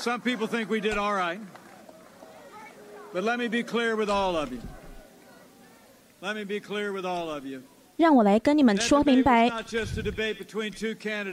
[0.00, 1.38] Some people think we did all right.
[3.12, 4.60] But let me be clear with all of you.
[6.22, 7.62] Let me be clear with all of you.
[7.98, 9.50] 让我来跟你们说明白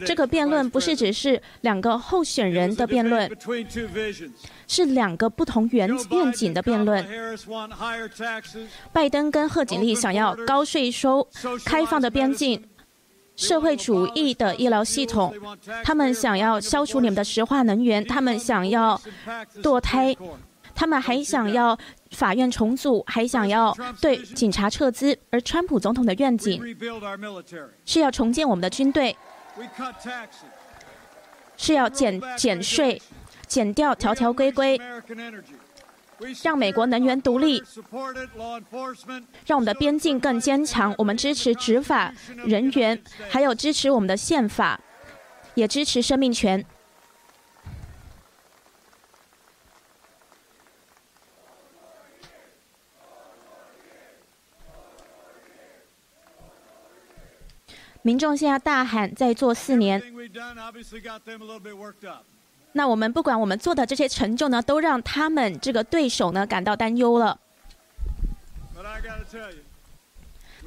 [0.05, 3.31] 这个辩论不是只是两个候选人的辩论.
[4.67, 7.05] 是两个不同远 Joe 愿景的辩论。
[8.91, 11.25] 拜登跟贺锦丽想要高税收、
[11.63, 12.61] 开放的边境、
[13.37, 15.33] 社会主义的医疗系统，
[15.83, 18.99] 他们想要消除你们的石化能源，他们想要
[19.61, 20.13] 堕胎，
[20.73, 21.77] 他们还想要
[22.11, 25.17] 法院重组，还想要对警察撤资。
[25.29, 26.61] 而川普总统的愿景
[27.85, 29.15] 是要重建我们的军队，
[31.55, 32.99] 是要减减税，
[33.45, 34.81] 减掉条条规规，
[36.43, 37.63] 让美国能源独立，
[39.45, 40.93] 让我们的边境更坚强。
[40.97, 42.13] 我们支持执法
[42.45, 44.79] 人员，还有支持我们的宪法，
[45.53, 46.65] 也支持生命权。
[58.01, 60.01] 民众现在大喊，再做四年。
[62.77, 67.37] 那我们不管我们做的这些成就呢都让他们这个对手呢感到担忧了。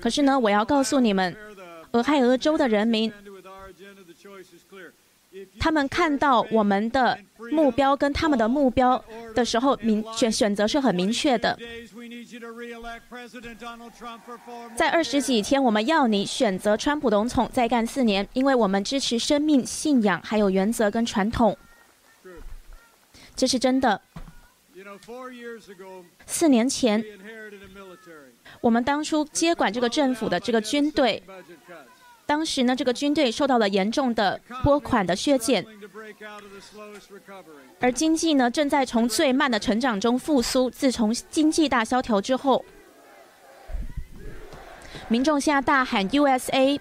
[0.01, 1.35] 可是呢我要告诉你们
[1.93, 3.13] 俄亥俄州的人民
[5.61, 7.17] 他们看到我们的
[7.53, 9.03] 目标跟他们的目标
[9.33, 11.57] 的时候明选选择是很明确的。
[14.75, 21.57] 在二十几天我们要你选择川普总统再干四年因为我们支持生命信仰还有原则跟传统。
[23.41, 23.99] 这是真的。
[26.27, 27.03] 四年前，
[28.61, 31.23] 我们当初接管这个政府的这个军队，
[32.27, 35.65] 当时呢，这个军队受到了严重的拨款的削减，
[37.81, 40.69] 而经济呢正在从最慢的成长中复苏。
[40.69, 42.63] 自从经济大萧条之后，
[45.09, 46.79] 民众现在大喊 “USA”。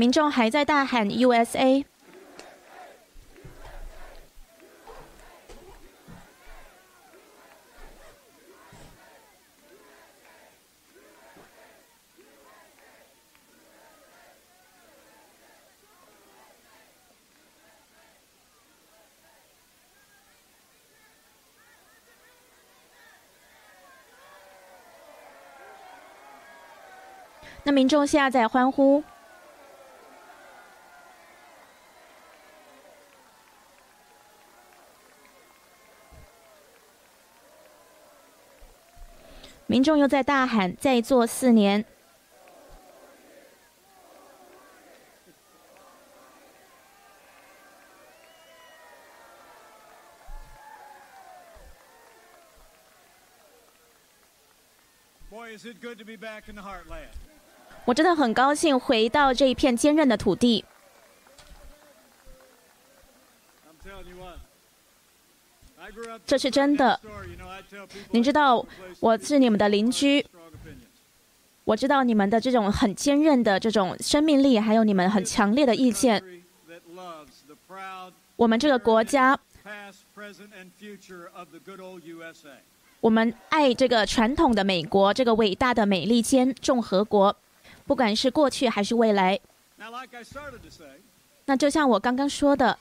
[0.00, 1.84] 民众还在大喊 USA。
[27.64, 29.04] 那民众现在在欢呼。
[39.70, 41.84] 民众又在大喊：“再做四年。”
[55.30, 57.06] Boy, is it good to be back in the heartland.
[57.84, 60.64] 我真的很高兴回到这一片坚韧的土地。
[66.26, 66.98] 这是真的。
[68.10, 68.64] 您知道
[69.00, 70.24] 我是你们的邻居
[71.64, 76.22] 我知道你们的这种很坚韧的这种生命力还有你们很强烈的意见。
[78.36, 79.38] 我们这个国家
[83.00, 87.34] 我们爱这个传统的美国这个伟大的美利坚共和国
[87.86, 89.38] 不管是过去还是未来。
[91.46, 92.78] 那就像我刚刚说的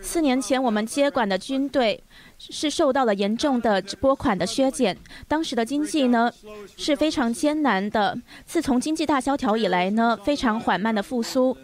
[0.00, 2.02] 四年前我们接管的军队
[2.38, 4.96] 是受到了严重的拨款的削减，
[5.26, 6.30] 当时的经济呢
[6.76, 8.18] 是非常艰难的。
[8.44, 11.56] 自从经济大萧条以来呢，非常缓慢的复苏，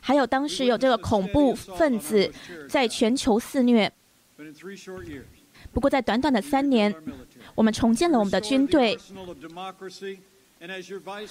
[0.00, 2.32] 还有当时有这个恐怖分子
[2.68, 3.92] 在全球肆虐。
[5.72, 6.92] 不过在短短的三年
[7.54, 8.98] 我们重建了我们的军队，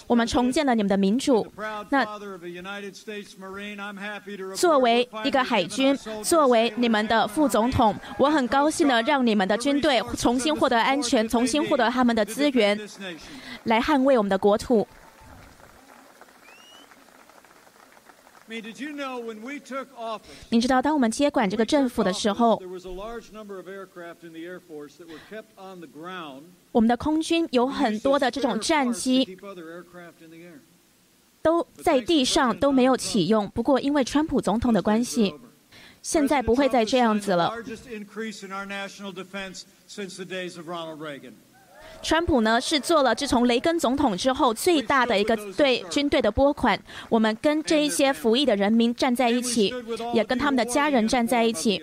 [0.08, 1.46] 我们重建了你们的民主。
[1.90, 2.04] 那
[4.56, 12.80] 作为一个海军作为你们的副总统我很高兴的让你们的军队重新获得安全重新获得他们的资源
[13.66, 14.88] 来捍卫我们的国土。
[20.50, 22.60] 你知道当我们接管这个政府的时候
[26.72, 29.38] 我们的空军有很多的这种战机
[31.42, 35.34] 都在地上都没有启用不过因为川普总统的关系
[36.02, 37.54] 现在不会再这样子了。
[42.02, 46.80] 川普呢是做了自从雷根总统之后最大的一个对军队的拨款。
[47.10, 49.74] 我们跟这一些服役的人民站在一起，
[50.14, 51.82] 也跟他们的家人站在一起。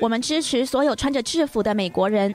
[0.00, 2.34] 我们支持所有穿着制服的美国人。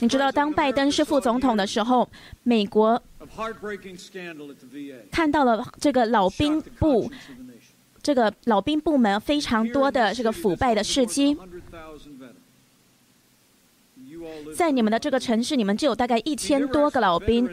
[0.00, 2.06] 你知道，当拜登是副总统的时候，
[2.42, 3.02] 美国
[5.10, 7.10] 看到了这个老兵部，
[8.02, 11.34] 这个老兵部门非常多的这个腐败的事迹。
[14.54, 17.48] 在你们的这个城市，你们就有大概一千多个老兵。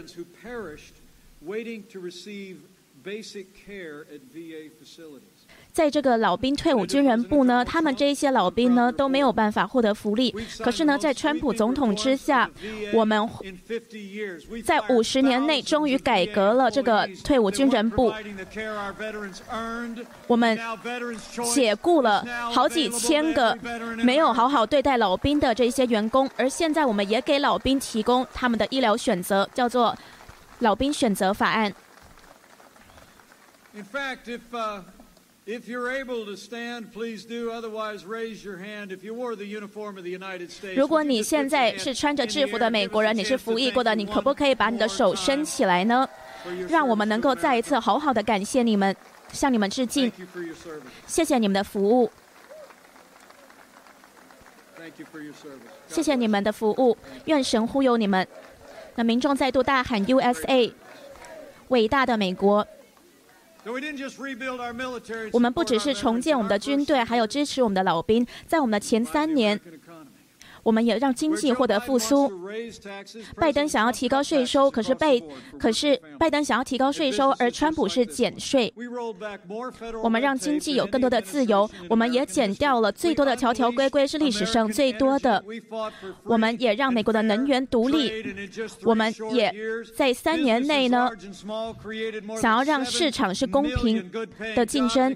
[5.75, 10.33] 在这个老兵退伍军人部呢，他们这一些老兵呢都没有办法获得福利。
[10.59, 12.49] 可是呢，在川普总统之下，
[12.93, 13.29] 我们
[14.63, 18.13] 在五十年内终于改革了这个退伍军人部。
[20.27, 20.57] 我们
[21.53, 23.53] 解雇了好几千个
[23.97, 29.93] 没有好好对待老兵的这些员工，而现在我们也给老兵提供他们的医疗选择，叫做
[30.59, 31.73] 老兵选择法案。
[40.75, 46.09] 如果你现在是穿着制服的美国人，你是服役过的，你可不可以把你的手伸起来呢？
[46.67, 48.95] 让我们能够再一次好好的感谢你们，
[49.31, 50.11] 向你们致敬。
[51.05, 52.09] 谢谢你们的服务。
[55.87, 56.97] 谢谢你们的服务。
[57.25, 58.27] 愿神忽悠你们。
[58.95, 60.73] 那民众再度大喊 “USA”，
[61.67, 62.67] 伟大的美国。
[65.31, 68.25] 我们不只是重建我们的军队，还有支持我们的老兵。
[68.45, 69.59] 在我们的前三年。
[70.65, 72.27] 我们也让经济获得复苏。
[73.37, 75.21] 拜登想要提高税收，可是拜
[75.59, 78.73] 可是拜登想要提高税收，而川普是减税。
[80.01, 85.43] 我们让经济有更多的自由，我们也减掉了最多的条条规规，是历史上最多的。
[86.23, 88.11] 我们也让美国的能源独立。
[88.83, 89.53] 我们也
[89.95, 91.11] 在三年内呢，
[92.41, 94.11] 想要让市场是公平
[94.55, 95.15] 的竞争。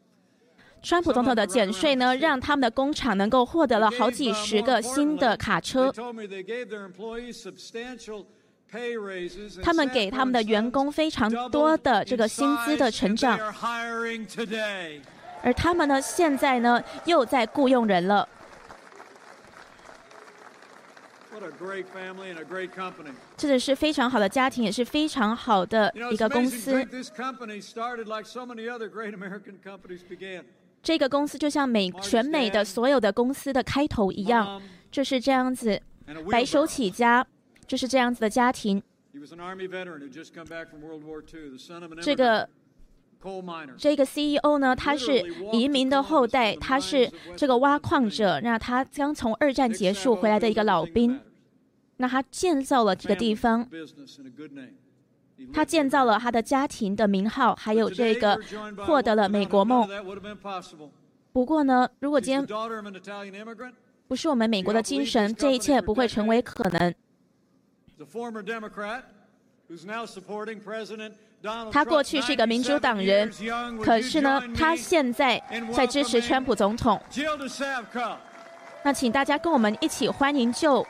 [0.83, 5.93] 川普总统的减税呢，让他们的工厂能够获得了好几十个新的卡车。
[9.61, 13.37] 他们给他们的员工非常多的这个薪资的成长。
[15.43, 18.27] 而他们呢，现在呢又在雇佣人了。
[23.37, 26.85] 这个是非常好的家庭，也是非常好的一个公司。
[30.83, 35.81] 这个公司就像美全美的所有的公司的开头一样，就是这样子，
[36.31, 37.25] 白手起家，
[37.67, 38.81] 就是这样子的家庭。
[42.01, 42.49] 这个
[43.77, 45.21] 这个 CEO 呢，他是
[45.53, 51.19] 移民的后代，他是这个挖矿者，那他刚从二战结束回来的一个老兵，
[51.97, 53.69] 那他建造了这个地方。
[55.53, 58.39] 他建造了他的家庭的名号，还有这个
[58.85, 59.87] 获得了美国梦。
[61.33, 62.45] 不过呢，如果今天
[64.07, 66.93] 不是我们美国的精神，这一切不会成为可能。
[71.71, 73.31] 他过去是一个民主党人，
[73.81, 75.41] 可是呢，他现在
[75.73, 77.01] 在支持川普总统。
[78.83, 80.85] 那请大家跟我们一起欢迎就。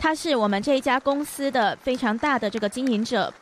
[0.00, 3.32] 他是我们这一家公司的非常大的这个经营者，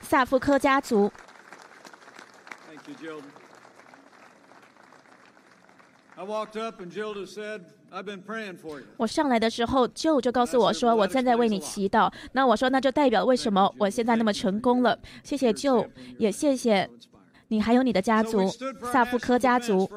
[0.00, 1.10] 萨夫科家族。
[8.96, 15.88] 我上来的时候，Joe 就告诉我说：“我正在为你祈祷。”那我说：“那就代表为什么我现在那么成功了？”谢谢 Joe，
[16.18, 16.90] 也谢谢
[17.46, 18.48] 你，还有你的家族，
[18.92, 19.88] 萨夫科家族。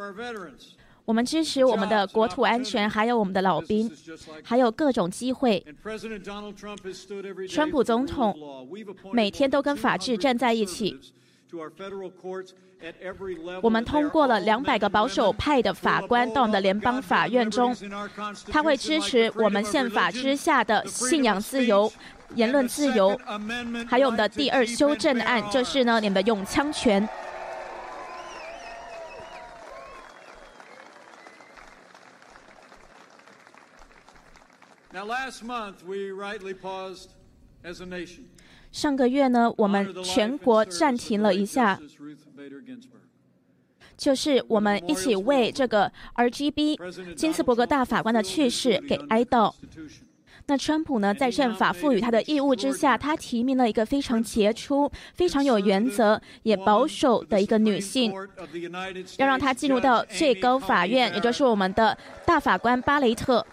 [1.06, 3.90] 我们支持我们的国土安全，还有我们的老兵，
[4.44, 5.64] 还有各种机会。
[7.48, 8.36] 川普总统
[9.14, 11.00] 每天都跟法治站在一起。
[13.62, 17.74] 我们通过了两百个保守派的法官到我们的联邦法院中，
[18.52, 21.92] 他会支持我们宪法之下的信仰自由、
[22.34, 23.18] 言论自由，
[23.88, 27.08] 还有我们的第二修正案，就是呢你们的用枪权。
[38.72, 41.78] 上个月呢，我们全国暂停了一下，
[43.98, 49.54] 就是我们一起为这个 RGB 金斯伯格大法官的去世给哀悼。
[50.48, 58.14] 那川普呢，在宪法赋予他的义务之下，他提名了一个非常杰出、非常有原则、也保守的一个女性，
[59.18, 63.46] 要让她进入到最高法院，也就是我们的大法官巴雷特。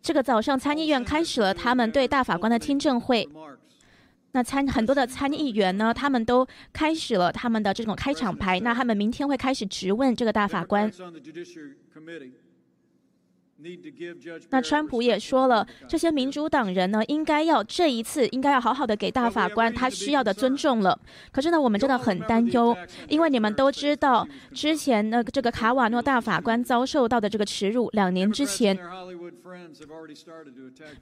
[0.00, 3.28] 这个早上，参议院开始了他们对大法官的听证会。
[4.32, 8.58] 那参很多的参议员呢，他们都开始了他们的这种开场白。
[8.60, 10.90] 那他们明天会开始质问这个大法官。
[14.50, 20.98] 那川普也说了，这些民主党人呢，应该要这一次应该要好好的给大法官他需要的尊重了。
[21.30, 22.76] 可是呢，我们真的很担忧，
[23.08, 28.78] 因为你们都知道，之前呢这个卡瓦诺大法官遭受到的这个耻辱，两年之前，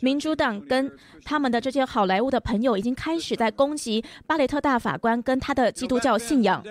[0.00, 0.92] 民主党跟
[1.24, 6.62] 他们的这些好莱坞的朋友已经开始在攻击巴雷特大法官跟他的基督教信仰。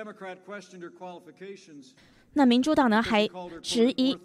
[2.34, 3.28] 那民主党呢，还
[3.64, 4.16] 质疑。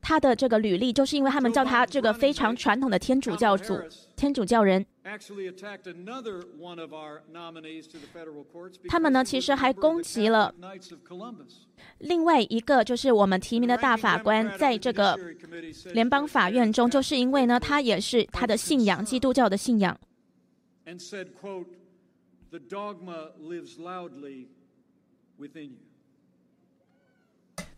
[0.00, 3.78] 他的这个履历，就是因为他们叫他这个非常传统的天主教主、
[4.16, 4.84] 天主教人。
[8.88, 10.54] 他们呢，其实还攻击了
[11.98, 15.16] 另外一个，就是我们提名的大法官，在这个
[15.92, 19.98] 联邦法院中，就是因为呢，他也是他的信仰，基督教的信仰。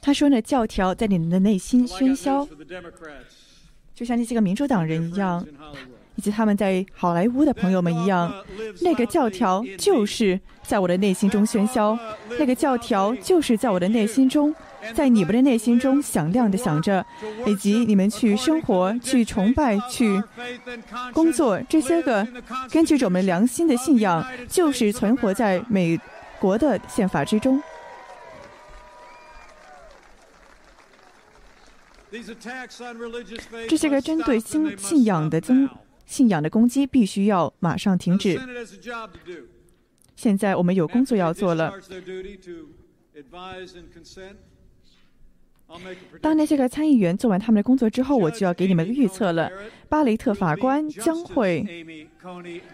[0.05, 2.47] 他说呢，教条在你们的内心喧嚣，
[3.95, 5.47] 就像那些个民主党人一样，
[6.17, 8.35] 以及他们在好莱坞的朋友们一样。
[8.81, 11.97] 那个教条就是在我的内心中喧嚣，
[12.37, 14.53] 那个教条就是在我的内心中，
[14.93, 17.07] 在你们的内心中响亮的响着，
[17.47, 20.21] 以及你们去生活、去崇拜、去
[21.13, 22.27] 工作这些个，
[22.73, 25.97] 根据着我们良心的信仰，就是存活在美
[26.41, 27.63] 国的宪法之中。
[33.69, 35.69] 这些个针对信信仰的增
[36.05, 38.39] 信仰的攻击，必须要马上停止。
[40.15, 41.73] 现在我们有工作要做了。
[46.21, 49.51] 当那些个参议员做完他们的工作之后，我就要给你们预测了：
[49.89, 51.87] 巴雷特法官将会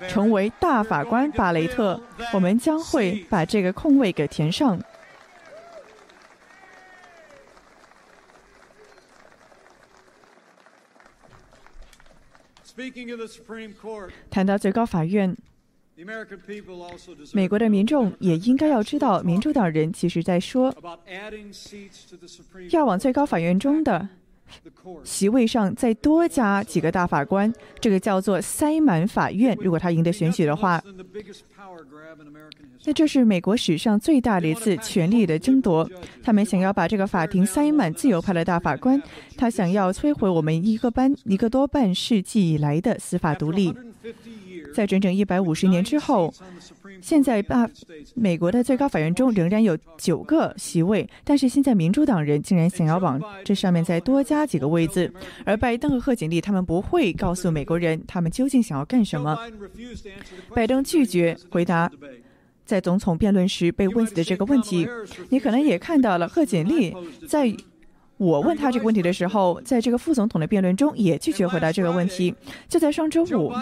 [0.09, 2.03] 成为大法官巴雷特，
[2.35, 4.77] 我们将会把这个空位给填上。
[14.31, 15.37] 谈到最高法院，
[17.33, 20.73] 美国的民众也应该要知道，民主党人其实在说，
[22.71, 24.09] 要往最高法院中的。
[25.05, 29.57] 席位上再多加几个大法官，这个叫做塞满法院。
[29.61, 30.83] 如果他赢得选举的话，
[32.85, 35.89] 那这是美国史上最大的一次权力的争夺。
[36.23, 39.03] 他们想要把这个法庭塞满自由派的大法官，
[39.37, 43.75] 他想要摧毁我们一个半一个多半世纪以来的司法独立。
[44.79, 46.33] 在整整一百五十年之后，
[47.03, 47.69] 现在大
[48.15, 55.13] 美国的最高法院中仍然有九个席位，但是现在民主党人竟然想要往这上面再多加几个位子，
[55.45, 59.37] 而拜登和贺锦丽他们不会告诉美国人他们究竟想要干什么。
[60.55, 61.91] 拜登拒绝回答
[62.65, 64.89] 在总统辩论时被问及的这个问题。
[65.31, 66.95] 你可能也看到了贺锦丽
[67.27, 67.53] 在。
[68.19, 72.35] 我问他这个问题的时候，在这个副总统的辩论中也拒绝回答这个问题。
[72.69, 73.53] 就在上周五，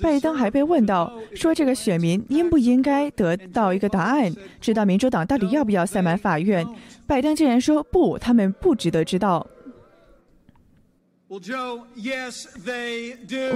[0.00, 6.66] 拜登还被问到说，这个选民应不应该得到一个答案，知道民主党到底要不要塞满法院？
[7.06, 9.46] 拜登竟然说不，他们不值得知道。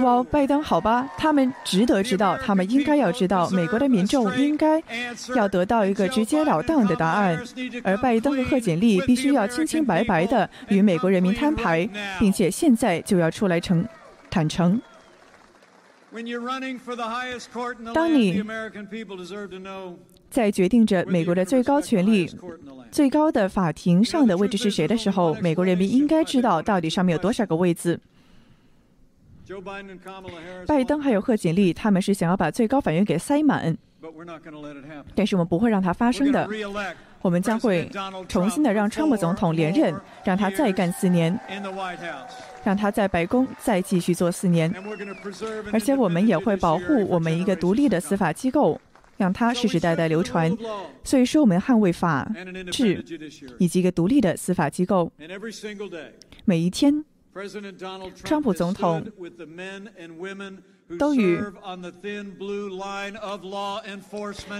[0.01, 4.81] 哇，拜登，好吧，他们值得知道，他们应该要知道，美国的民众应该
[5.35, 7.39] 要得到一个直截了当的答案，
[7.83, 11.87] 而拜登和贺锦丽必须要清清白白的与美国人民摊牌，
[12.19, 13.87] 并且现在就要出来诚
[14.29, 14.81] 坦诚。
[17.93, 18.43] 当你
[20.29, 22.29] 在决定着美国的最高权力、
[22.91, 27.99] 最高的法庭上的位置是谁的时候，美国人民应该知道到底上面有多少个位子。
[30.67, 33.77] 拜登还有贺锦丽，他们是想要把最高法院给塞满，
[35.15, 36.47] 但是我们不会让它发生的。
[37.21, 37.89] 我们将会
[38.29, 39.93] 重新的让川普总统连任，
[40.23, 41.37] 让他再干四年，
[42.63, 44.71] 让他在白宫再继续做四年，
[45.73, 48.79] 而且我们也会保护我们一个独立的司法机构。
[49.17, 50.55] 让它世世代代流传。
[51.03, 52.31] 所以说，我们捍卫法
[52.71, 53.03] 治
[53.59, 55.11] 以及一个独立的司法机构。
[56.45, 57.03] 每一天，
[58.23, 59.03] 川普总统
[60.97, 61.39] 都与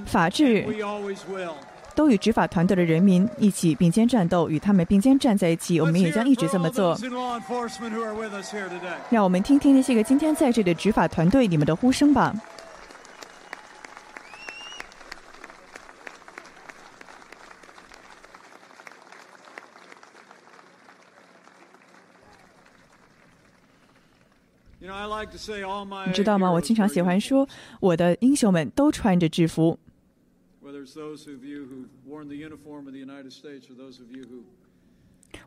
[0.06, 0.66] 法治。
[1.96, 5.82] 都与执法团队的人民一起并肩战斗，与他们并肩站在一起。
[5.82, 6.96] 我们也将一直这么做。
[9.10, 12.32] 让我们听听那些个今天在这里的执法团队你们的呼声吧。
[26.06, 26.50] 你知道吗？
[26.50, 27.48] 我经常喜欢说，
[27.82, 29.77] 我的英雄们都穿着制服。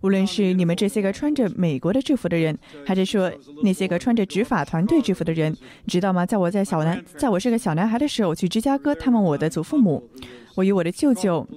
[0.02, 3.32] 无论是你们这些个穿着美国的制服的人，还是说
[3.62, 5.50] 那些个穿着执法团队制服的人，
[5.84, 6.26] 你知道吗？
[6.26, 10.06] 在我在小男，在我是个小男孩的时候，去芝加哥探望我的祖父母。
[10.54, 11.48] 我与我的舅舅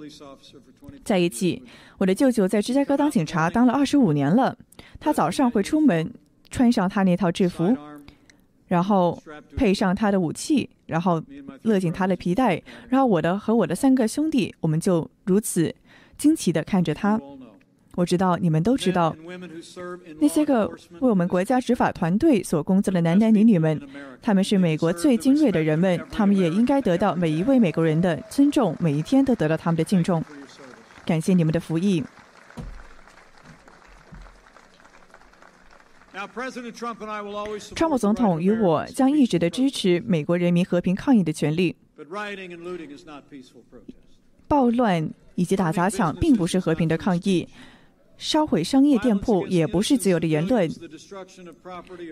[1.03, 1.61] 在一起。
[1.97, 4.57] 我的舅舅在芝加哥当警察，当了二十五年了。
[4.99, 6.13] 他早上会出门，
[6.53, 7.75] 穿上他那套制服。
[8.65, 9.21] 然后
[9.55, 11.21] 配上他的武器，然后
[11.61, 15.71] 勒紧他的皮带，然后我的和我的三个兄弟，我们就如此
[16.17, 17.19] 惊奇地看着他。
[17.95, 19.15] 我知道你们都知道，
[20.19, 23.79] 那些个为我们国家执法团队所工作的男男女女们，
[24.23, 30.23] 他们是美国最精锐的人们，他们也应该得到每一位美国人的尊重，每一天都得到他们的敬重。
[31.05, 32.03] 感谢你们的服役。
[37.75, 41.75] 川普总统与我将一直的支持美国人民和平抗议的权利。
[44.47, 47.47] 暴乱以及打砸抢并不是和平的抗议，
[48.15, 50.69] 烧毁商业店铺也不是自由的言论。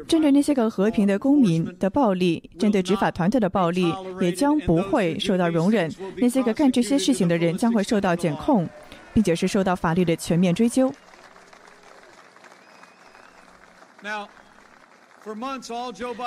[0.07, 5.93] 针对那些个和平的公民的暴力，针对执法团队的暴力，也将不会受到容忍。
[6.17, 8.67] 那些个干这些事情的人将会受到检控，
[9.13, 10.91] 并且是受到法律的全面追究。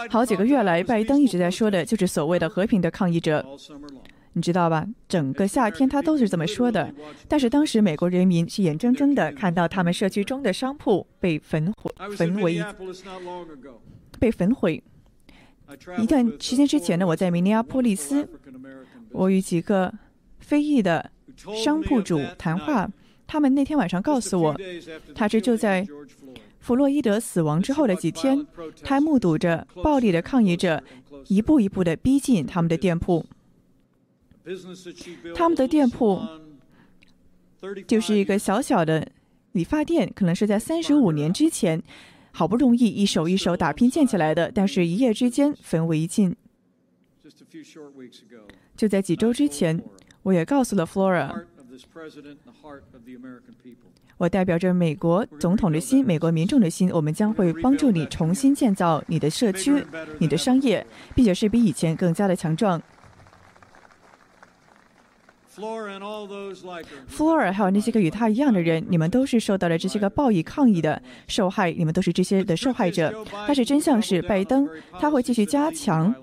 [0.08, 3.44] 好几个月来，拜登一直在说的就是所谓的和平的抗议者，
[4.34, 4.86] 你知道吧？
[5.08, 6.94] 整个夏天他都是这么说的。
[7.26, 12.64] 但是当时美国人民是眼睁睁的看到他们社区中的商铺被焚毁、焚为、
[14.20, 14.80] 被焚毁。
[15.98, 18.28] 一段时间之前呢，我在明尼阿波利斯，
[19.10, 19.92] 我与几个
[20.38, 21.10] 非裔的
[21.64, 22.88] 商铺主谈话，
[23.26, 24.56] 他们那天晚上告诉我，
[25.16, 25.84] 他是就在。
[26.64, 28.46] 弗洛伊德死亡之后的几天，
[28.82, 30.82] 他目睹着暴力的抗议者
[31.28, 33.26] 一步一步的逼近他们的店铺。
[35.34, 36.22] 他们的店铺
[37.86, 39.06] 就是一个小小的
[39.52, 41.82] 理发店，可能是在三十五年之前
[42.32, 46.34] 好不容易一手一手打拼建起来的，但是一夜之间焚为一烬。
[48.74, 49.84] 就在几周之前，
[50.22, 51.44] 我也告诉了 Flora。
[54.16, 59.84] 我代表着美国总统的心，美国民众的心，我们将会帮助你重新建造你的社区、
[60.18, 62.80] 你的商业，并且是比以前更加的强壮。
[65.56, 73.12] Flora 还有那些个与他一样的人，你们都是受到了这些个暴力抗议的受害，你们都是这些的受害者。
[73.46, 76.14] 但是真相是，拜登他会继续加强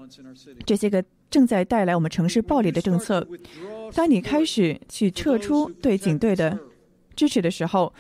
[0.66, 3.28] 这些个正在带来我们城市暴力的政策。
[3.94, 6.58] 当你开始去撤出对警队的。
[7.16, 7.94] 支持的时候，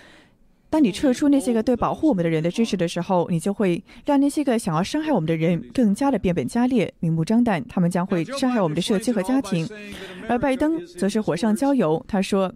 [0.69, 7.61] 当你撤出那些个对保护我们的人的支持的时候，你就会让那些个想要伤害我们的人更加的变本加厉、明目张胆。
[7.67, 9.67] 他们将会伤害我们的社区和家庭。
[10.29, 12.53] 而拜登则是火上浇油，他说：“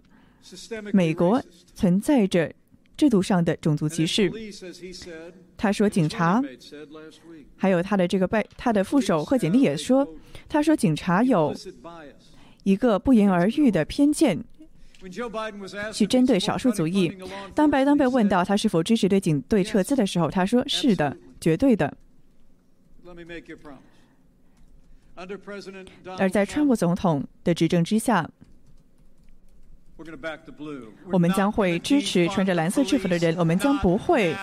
[0.94, 1.42] 美国
[1.74, 2.50] 存在着
[2.96, 4.32] 制度上的种族歧视。”
[5.58, 6.42] 他说：“警察，
[7.54, 10.08] 还有他的这个拜他的副手贺锦丽也说，
[10.48, 11.54] 他说警察有
[12.62, 14.42] 一个不言而喻的偏见。”
[15.92, 17.10] 去针对少数族裔。
[17.54, 21.96] 当拜登被问到他是否支持对警队撤资的时候，他说：“是的，绝对的。”
[26.18, 28.28] 而在川普总统的执政之下，
[31.10, 33.34] 我们将会支持穿着蓝色制服的人。
[33.38, 34.36] 我们将不会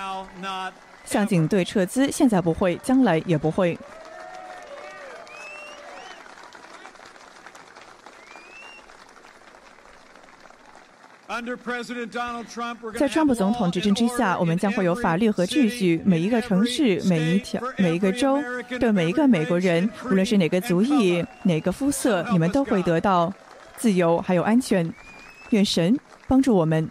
[1.06, 3.78] 向警队撤资，现在不会，将来也不会。
[12.98, 16.02] 在川普总统执政之下，我们将会有法律和秩序。
[16.06, 18.40] 每一个城市、每一条、每一个州
[18.80, 23.34] 的每一个美国人，无论是哪个族裔、哪个肤色，你们都会得到
[23.78, 24.94] 自由还有安全。
[25.52, 26.90] 愿神帮助我们。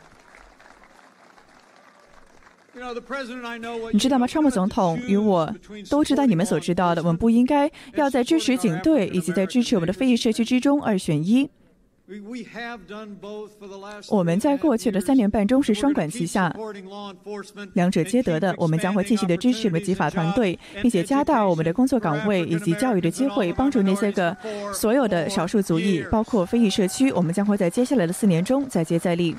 [3.93, 4.27] 你知道吗？
[4.27, 5.55] 川普总统与我
[5.91, 11.51] 都知道你们所知道的，我们不应该要在支持警队以及在支持我们的非裔社区之中二选一。
[14.09, 16.55] 我们在过去的三年半中是双管齐下，
[17.75, 18.55] 两者皆得的。
[18.59, 24.37] 我们将会继续的支持我们执法团队，并且加大我们的工作岗位以及教育的机会，帮助那些个
[24.73, 27.11] 所有的少数族裔，包括非裔社区。
[27.13, 29.37] 我们将会在接下来的四年中再接再厉。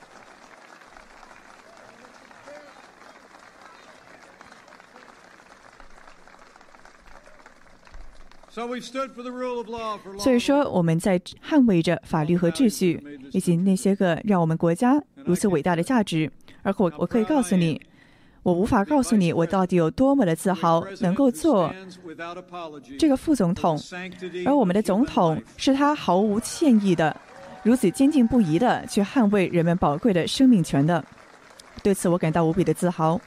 [10.19, 16.31] 所以说，我们在捍卫着法律和秩序，以及那些个让我们国家如此伟大的价值。
[16.61, 17.81] 而我，我可以告诉你，
[18.43, 21.73] 我无法告诉你我到底有多么的自豪，能够做
[22.99, 23.75] 这个副总统。
[24.45, 27.19] 而我们的总统是他毫无歉意的，
[27.63, 31.03] 如此坚定不移的去捍卫人们宝贵的生命权的。
[31.81, 33.19] 对此，我感到无比的自豪。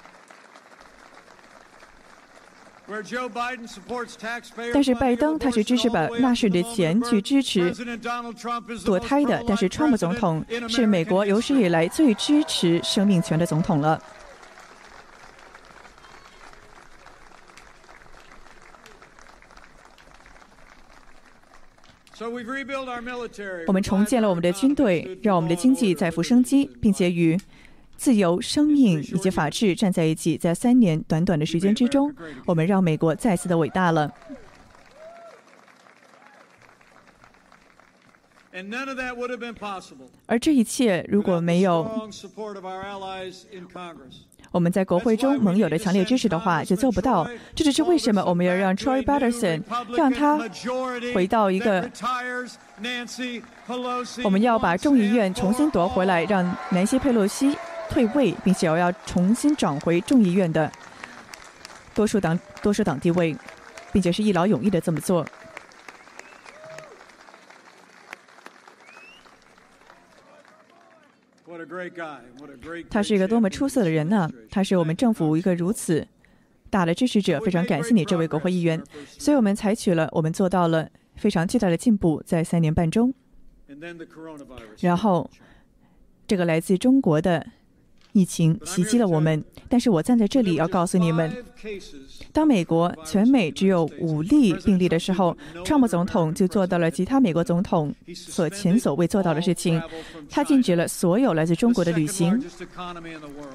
[4.72, 7.72] 但是拜登他是支持把纳税的钱去支持
[8.84, 14.00] 堕胎的，但是川普总统是美国有史以来最支持生命权的总统了。
[23.66, 27.36] 我们重建了我们的军队，让我们的经济再复生机，并且与。
[27.96, 34.12] 自由、生命以及法治站在一起，在三年短短的时间之中，我们让美国再次的伟大了。
[40.26, 42.08] 而这一切如果没有
[44.50, 47.28] 我们在国会中盟友的强烈支持的话，就做不到。
[47.54, 49.62] 这就是为什么我们要让 Troy Patterson
[49.94, 50.38] 让他
[51.12, 51.90] 回到一个，
[54.24, 57.54] 我们要把众议院重新夺回来，让南希·佩洛西。
[57.90, 60.70] 退位，并且要重新找回众议院的
[61.94, 63.36] 多数党多数党地位，
[63.92, 65.26] 并且是一劳永逸的这么做。
[72.90, 74.28] 他是一个多么出色的人呢？
[74.50, 76.06] 他是我们政府一个如此
[76.68, 78.82] 大的支持者，非常感谢你这位国会议员。
[79.18, 83.14] 所以我们采取了，我们做到了非常巨大的进步，在三年半中。
[84.80, 85.30] 然后，
[86.26, 87.46] 这个来自中国的。
[88.16, 91.30] 疫情袭击了我们，但是我站在这里要告诉你们：
[92.32, 99.82] 当美国全美只有五例病例的时候，川普总统就做到了其他美国总统所前所未做到的事情。
[100.30, 102.42] 他禁止了所有来自中国的旅行，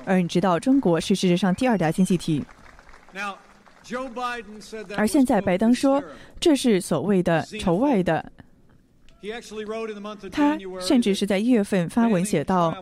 [0.06, 2.46] 而你知道，中国是世界上第二大经济体。
[4.96, 6.04] 而现在，拜登说
[6.40, 8.32] 这是所谓的仇外的。
[10.32, 12.76] 他甚至是在一月份发文写道：“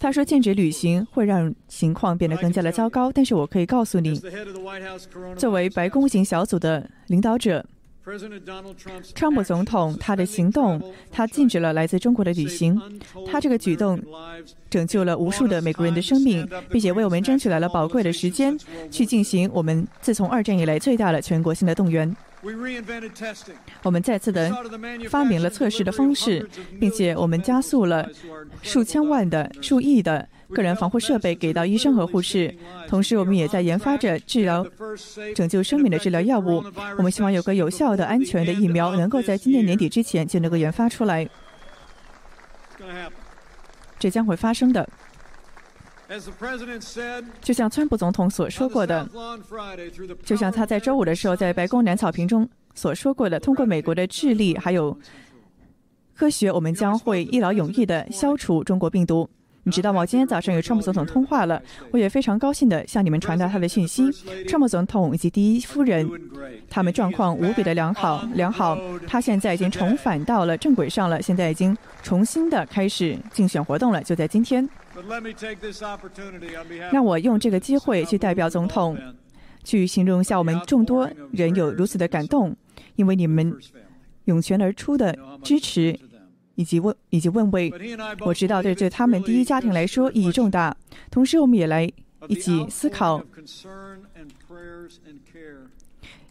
[0.00, 3.12] 他说禁止旅行会让情况变得更加的糟糕。
[3.12, 4.18] 但是我可以告诉你，
[5.36, 7.62] 作为白宫型小组的领导者，
[9.14, 12.80] 川普总统他的行动，他禁止了来自中国的旅行。
[13.26, 14.00] 他这个举动
[14.70, 18.58] 拯救了无数的美国人的生命，并且为我们争取来了宝贵的时间，
[18.90, 22.16] 去进行我们自从二战以来最大的全国性的动员。”
[23.82, 24.50] 我们再次的
[25.10, 26.48] 发明了测试的方式，
[26.78, 28.08] 并且我们加速了
[28.62, 32.54] 数千万的、数亿的个人防护设备给到医生和护士。
[32.86, 34.64] 同时，我们也在研发着治疗、
[35.34, 36.64] 拯救生命的治疗药物。
[36.96, 41.28] 我们希望有个有效的、安全的疫苗能够在今年年底之前就能够研发出来。
[43.98, 44.88] 这将会发生的。
[47.42, 49.08] 就像川普总统所说过的，
[50.24, 54.96] 就像他在周五的时候在白宫南草坪中所说过的，通过美国的智力还有
[56.14, 59.28] 科学，我们将会一劳永逸的消除中国病毒。
[59.64, 60.06] 你知道吗？
[60.06, 64.10] 今天早上与川普总统通话了，我也非常高兴的向你们传达他的讯息。
[64.48, 66.08] 川普总统以及第一夫人，
[66.70, 68.78] 他们状况无比的良好，良好。
[69.06, 74.66] 他现在已经重返到了正轨上了，现在已经重新的开始竞选活动了，就在今天。
[76.90, 78.98] 让我用这个机会去代表总统，
[79.64, 82.56] 去形容一下我们众多人有如此的感动，
[82.96, 83.56] 因为你们
[84.24, 85.98] 涌泉而出的支持
[86.54, 87.72] 以及问以及问慰，
[88.20, 90.76] 我知道这对他们第一家庭来说意义重大。
[91.10, 91.90] 同时，我们也来
[92.26, 93.22] 一起思考，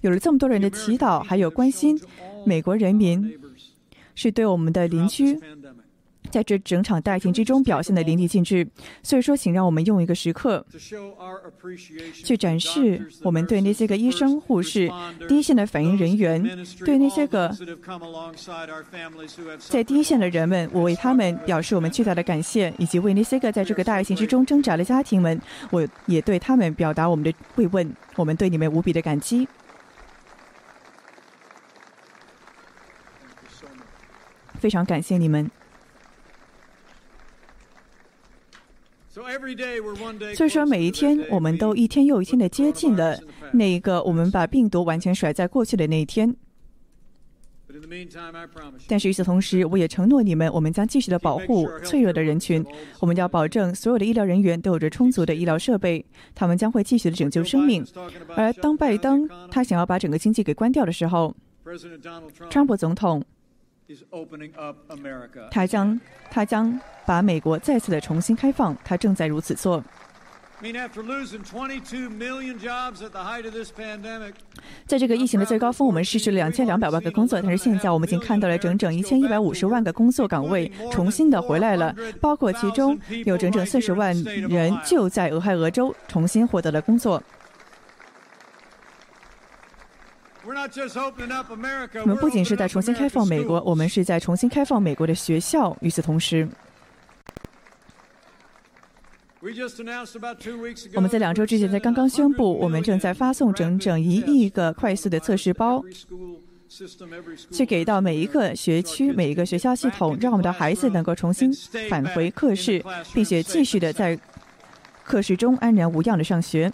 [0.01, 1.99] 有了这么多人的祈祷还有关心，
[2.45, 3.39] 美国人民
[4.15, 5.39] 是对我们的邻居。
[6.30, 8.68] 在这整场大型之中表现的淋漓尽致。
[9.04, 10.66] 所以说，请让我们用一个时刻
[12.24, 14.92] 去展示我们对那些个医生、护士、
[15.28, 16.42] 第一线的反应人员，
[16.86, 17.56] 对那些个
[19.60, 25.40] 在第一线的人们，我为他们表示我们巨大的感谢，以及为那些个在这个大疫情之中挣扎的家庭们，
[25.72, 27.96] 我也对他们表达我们的慰问。
[28.16, 29.48] 我们对你们无比的感激。
[34.60, 35.50] 非常感谢你们。
[40.36, 43.19] 所以说，每一天我们都一天又一天的接近了
[43.51, 46.36] 那一个我们把病毒完全甩在过去的那一天。
[48.88, 52.63] 但是与此同时，我也承诺你们，我们将继续的保护脆弱的人群。
[52.99, 57.86] 我们要保证所有的医疗人员都有着充足的医疗设备，他们将会继续的拯救生命。
[58.36, 61.36] 而当拜登他想要把整个经济给关掉的时候，
[62.49, 63.23] 川普总统。
[65.50, 69.84] 他将他将把美国再次的重新开放，他正在如此做。
[74.88, 87.21] 在这个疫情的最高峰，我们失去了两千两百万个工作，但是现在我们已经看到了整整一千一百五十万个工作岗位重新的回来了，包括其中有整整四十万人就在俄亥俄州重新获得了工作。
[90.48, 95.76] 我们不仅是在重新开放美国，我们是在重新开放美国的学校。
[95.82, 96.48] 与此同时，
[100.96, 105.82] 我们在两周之前才刚刚宣布，我们正在发送整整一亿个快速的测试包，
[107.52, 111.52] 去给到每一个学区、每一个学校系统，让我们的孩子能够重新
[111.90, 112.82] 返回课室，
[113.14, 114.18] 并且继续的在
[115.04, 116.72] 课室中安然无恙的上学。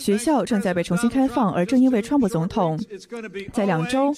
[0.00, 2.80] 学校正在被重新开放，而正因为川普总统
[3.52, 4.10] 在两周，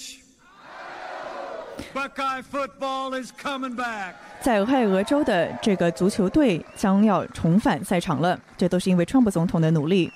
[4.39, 10.09] 在俄亥俄州的这个足球队将要重返赛场了，这都是因为川普总统的努力。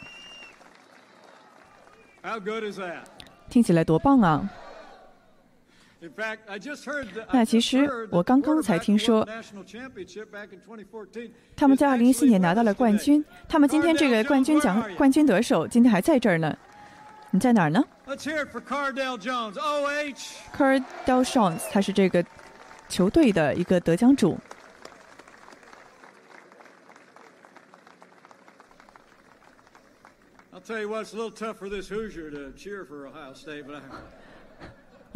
[3.50, 4.50] 听起来多棒啊！
[7.32, 9.28] 那其实我刚刚才听说，
[11.56, 13.24] 他们在二零一四年拿到了冠军。
[13.48, 16.58] 他们今天这个冠军奖冠军得手今天还在这儿呢。
[17.32, 17.84] 你在哪儿呢
[20.56, 22.24] ？Cardell Jones，他是这个
[22.88, 24.38] 球队的一个得奖主。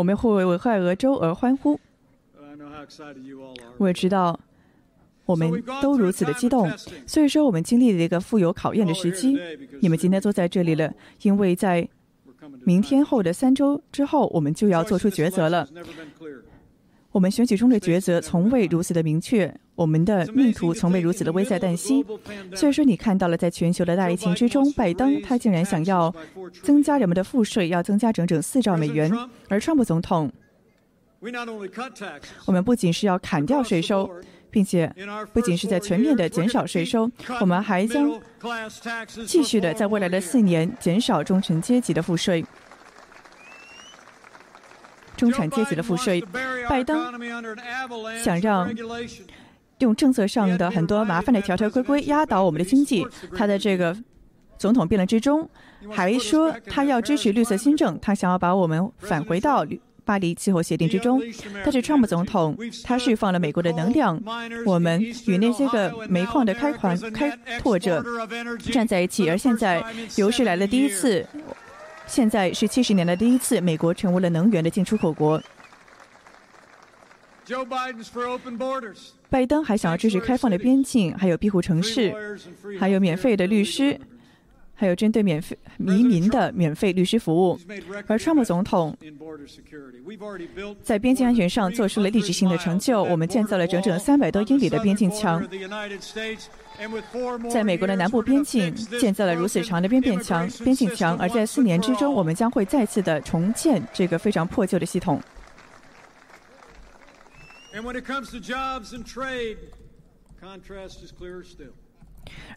[0.02, 1.80] 我们会为俄亥俄州而欢呼。
[3.78, 4.40] 我也知道，
[5.28, 6.68] 我们都如此的激动。
[7.06, 9.38] 所以说，我们经历了一个富有考验的时期。
[9.80, 11.88] 你们今天坐在这里了，因为在
[12.64, 15.68] 明天后的三周之后，我们就要做出抉择了。
[17.12, 22.06] 我们选举中的抉择从未如此的明确，我们的命途从未如此的危在旦夕。
[22.56, 26.14] 所以说，你看到了在全球的大疫情之中，拜登他竟然想要
[26.64, 29.12] 增加人们的赋税，要增加整整四兆美元。
[29.50, 30.32] 而川普总统，
[32.46, 34.10] 我们不仅是要砍掉税收，
[34.50, 34.94] 并且
[35.34, 38.10] 不仅是在全面的减少税收，我们还将
[39.26, 42.46] 继续的在未来的四年减少中产阶级的赋税。
[45.22, 46.20] 中产阶级的赋税，
[46.68, 47.14] 拜登
[48.24, 48.68] 想让
[49.78, 53.06] 用政策上的很多麻烦的条条规规压倒我们的经济。
[53.38, 53.96] 他在这个
[54.58, 55.48] 总统辩论之中
[55.92, 59.64] 还说，他要支持绿色新政，他想要把我们返回到
[60.04, 61.22] 巴黎气候协定之中。
[61.64, 64.20] 但是川普总统他释放了美国的能量，
[64.66, 68.04] 我们与那些个煤矿的开矿开拓者
[68.72, 69.84] 站在一起，而现在
[70.16, 71.24] 有史来的第一次。
[72.12, 75.42] 现在是七十年的第一次，美国成为了能源的进出口国。
[79.30, 82.14] 拜登还想要支持开放的边境，还有庇护城市，
[82.78, 83.98] 还有免费的律师。
[84.74, 87.60] 还有针对免费移民的免费律师服务，
[88.08, 88.98] 而川普总统
[90.82, 93.04] 在边境安全上做出了历史性的成就。
[93.04, 95.48] 我们建造了整整三百多英里的边境墙，
[97.50, 105.22] 在美国的南部边境建造了如此长的边边墙、边境墙，而在四年之中，我们将会再次的重建这个非常破旧的系统。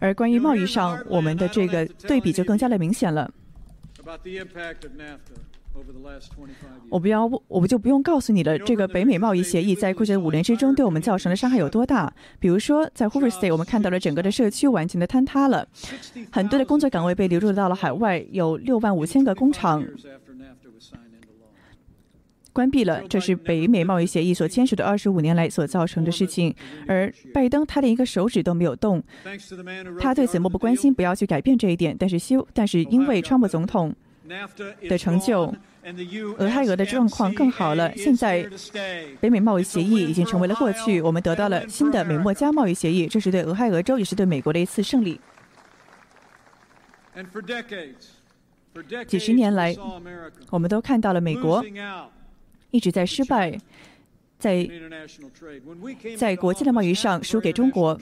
[0.00, 3.30] 而关于贸易上，我们的这个对比就更加的明显了。
[6.88, 8.58] 我不要，我们就不用告诉你了。
[8.60, 12.12] 这个北美贸易协议在过去的五年之中对我们造成的伤害有多大？
[12.38, 15.66] 比如说，在 Hoover State，我们看到了整个的社区完全的坍塌了，
[16.30, 19.84] 很多的工作岗位被流入到了海外，有六万五千个工厂
[22.52, 26.54] 关闭了，这是北美贸易协议所签署的二十五年来所造成的事情。
[26.86, 29.02] 而拜登他连一个手指都没有动，
[29.98, 31.96] 他对此漠不关心，不要去改变这一点。
[31.98, 33.92] 但是修，但是因为川普总统
[34.88, 35.54] 的成就，
[36.38, 37.94] 俄亥俄的状况更好了。
[37.96, 38.48] 现在
[39.20, 45.20] 北美贸易协议已经成为了过去，我们得到了新的美墨加贸易协议，这是对俄亥俄州也是对美国的一次胜利。
[49.06, 49.76] 几十年来，
[50.50, 51.64] 我们都看到了美国。
[52.70, 53.56] 一直在失败，
[54.36, 54.68] 在
[56.16, 57.96] 在国际的贸易上输给中国。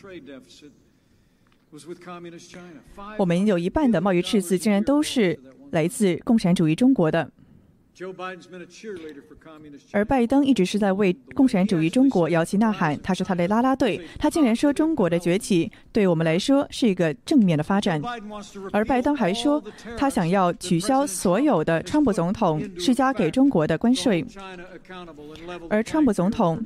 [3.16, 5.38] 我们有一半的贸易赤字，竟然都是
[5.70, 7.30] 来自共产主义中国的。
[9.92, 14.00] 而拜登一直是在为共产主义中国摇旗呐喊，他是他的拉拉队。
[14.18, 18.00] 他竟然说中国的崛起对我们来说是一个正面的发展。
[18.72, 19.62] 而拜登还说，
[19.96, 24.24] 他想要取消所有的川普总统施加给中国的关税。
[25.68, 26.64] 而川普总统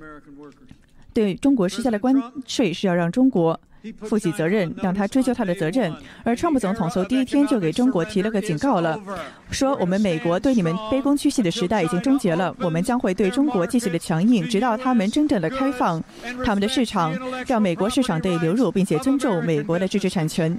[1.13, 2.15] 对中国施加的关
[2.47, 3.61] 税是要让中国。
[4.03, 5.93] 负起责任，让他追究他的责任。
[6.25, 8.99] 而川普总统从第一天就给中国提了个警告了，
[9.51, 16.03] 说我们美国对你们卑躬屈膝的时代已经终结了，我们将会对中国继续的强硬，直到他们真正的开放
[16.45, 20.59] 他们的市场，让美国市场得以流入，并且尊重美国的知识产权。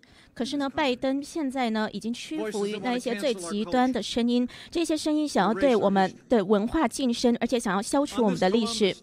[0.33, 8.95] 可是呢，拜登现在呢已经屈服于那一些最极端的声音，这些声音想要对我们的文化晋升，而且想要消除我们的历史。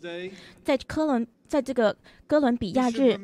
[0.65, 1.95] 在科伦，在这个
[2.27, 3.19] 哥伦比亚日，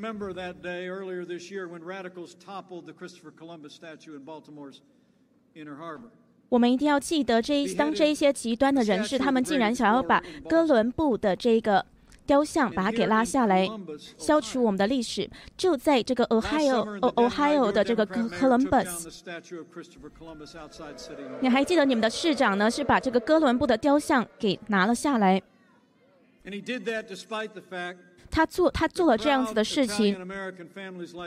[6.51, 11.87] 我们一定要记得这一当这一些极端的人士，他们竟然想要把哥伦布的这个。
[12.27, 13.69] 雕像，把它给拉下来，
[14.17, 15.29] 消除我们的历史。
[15.57, 19.23] 就在这个 Ohio Ohio 的这个 Columbus，
[21.41, 22.71] 你还记得你们的市长呢？
[22.71, 25.43] 是把这个哥伦布的雕像给拿了下来。
[28.31, 30.17] 他做他做了这样子的事情，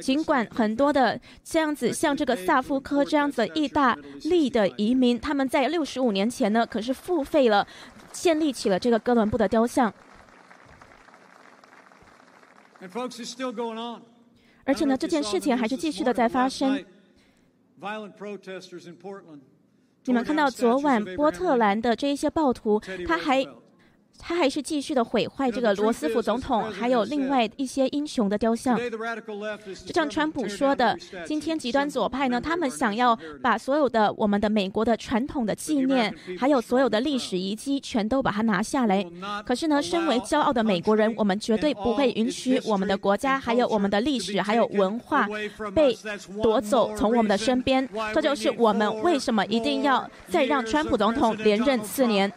[0.01, 7.65] 尽管很多的这样子，像这个萨夫科这样子的意大利的移民，他们在六十五年前呢，可是付费了，
[8.11, 9.93] 建立起了这个哥伦布的雕像。
[14.65, 16.83] 而且呢，这件事情还是继续的在发生。
[20.05, 23.45] 你们看到昨晚波特兰的这一些暴徒，他还。
[24.19, 28.77] 他还是继续的毁坏这个罗斯福总统，还有另外一些英雄的雕像。
[29.85, 39.05] 就像川普说的，今天极端左派呢，他们想要把所有的我们的美国的传统的纪念，还有所有的历史遗迹，全都把它拿下来。
[39.45, 45.27] 可是呢，身为骄傲的美国人，我们绝对不会允许我们的国家，还有我们的历史，还有文化
[45.73, 45.95] 被
[46.41, 47.87] 夺走从我们的身边。
[48.13, 52.31] 这就是我们为什么一定要再让川普总统连任四年。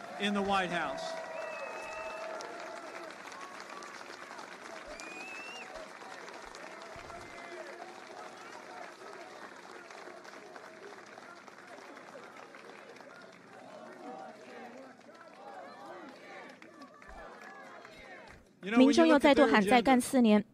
[18.63, 20.45] 民众又再度喊再干四年。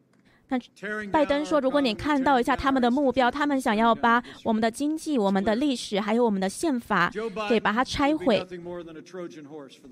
[0.48, 0.56] 那
[1.10, 7.10] 拜登说，如果你看到一下他们的目标，他们想要把我们的经济、我们的历史，还有我们的宪法
[7.48, 8.46] 给把它拆毁。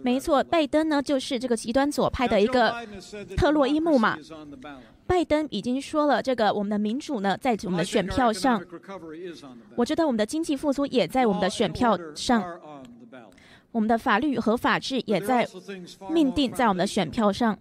[0.04, 2.72] 没错，拜登呢就是这个极端左派的一个
[3.36, 4.16] 特洛伊木马。
[5.08, 8.62] 拜登已经说了，这个我们的民主呢在我们的选票上。
[9.74, 12.44] 我觉得我们的经济复苏也在我们的选票上。
[13.72, 15.44] 我们的法律和法治也在
[16.08, 17.58] 命定在我们的选票上。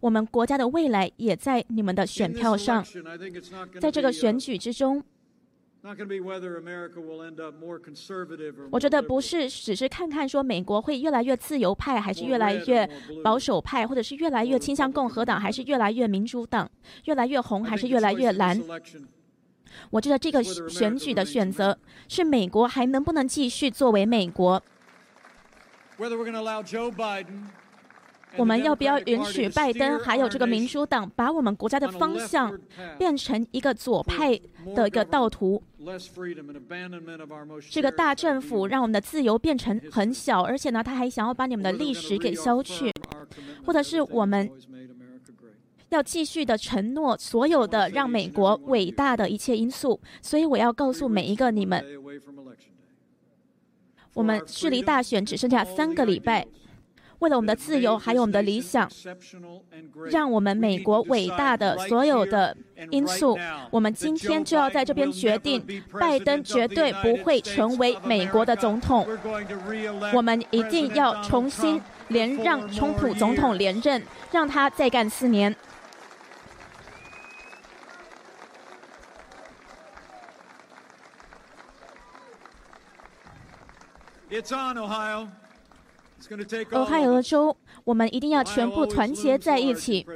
[0.00, 2.84] 我们国家的未来也在你们的选票上，
[3.80, 5.02] 在这个选举之中，
[8.70, 12.88] 我觉得不是只是看看说美国会越来越自由派，还是越来越
[13.24, 16.70] 保守派，或者是越来越倾向共和党，还是越来越民主党，
[17.04, 18.60] 越来越红，还是越来越蓝。
[19.90, 24.62] 我觉得这个选举的选择是美国还能不能继续作为美国。
[28.36, 32.56] 我们要不要允许拜登还有这个民主党把我们国家的方向
[32.98, 34.38] 变成一个左派
[34.74, 35.62] 的一个道途？
[37.70, 42.92] 这个大政府让我们的自由变成很小，而且呢，他还想要把你们的历史给消去，
[43.66, 44.48] 或者是我们
[45.88, 50.00] 要继续的承诺所有的让美国伟大的一切因素。
[50.22, 51.84] 所以我要告诉每一个你们，
[54.14, 56.46] 我们距离大选只剩下三个礼拜。
[57.20, 58.90] 为了我们的自由，还有我们的理想，
[60.10, 62.56] 让我们美国伟大的所有的
[62.90, 63.38] 因素，
[63.70, 65.64] 我们今天就要在这边决定，
[65.98, 69.06] 拜登绝对不会成为美国的总统。
[70.14, 74.02] 我们一定要重新连让川普总统连任，
[74.32, 75.54] 让他再干四年。
[84.30, 85.28] It's on, Ohio.
[86.72, 90.06] 俄亥俄州，我们一定要全部团结在一起。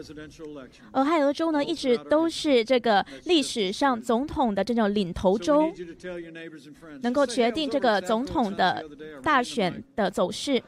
[0.93, 5.73] 俄亥俄州呢，一直都是这个历史上总统的这种领头州，
[7.03, 8.85] 能够决定这个总统的
[9.23, 10.63] 大选的走势。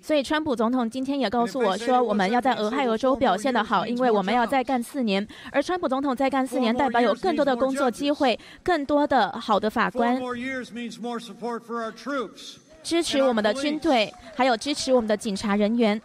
[0.00, 5.26] 所以，川普总统今天也告诉我说，我们要在俄亥俄州表现得好，因为我们要再干四年。
[5.50, 10.20] 而川普总统再干四年，代表有更多的工作机会，更多的好的法官，
[12.84, 16.00] 支持我们的军队，还有支持我们的警察人员。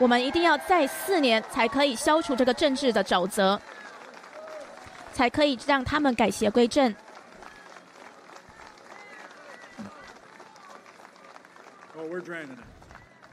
[0.00, 3.60] 我们一定要再四年才可以消除这个政治的沼泽。
[5.14, 6.92] 才可以让他们改邪归正。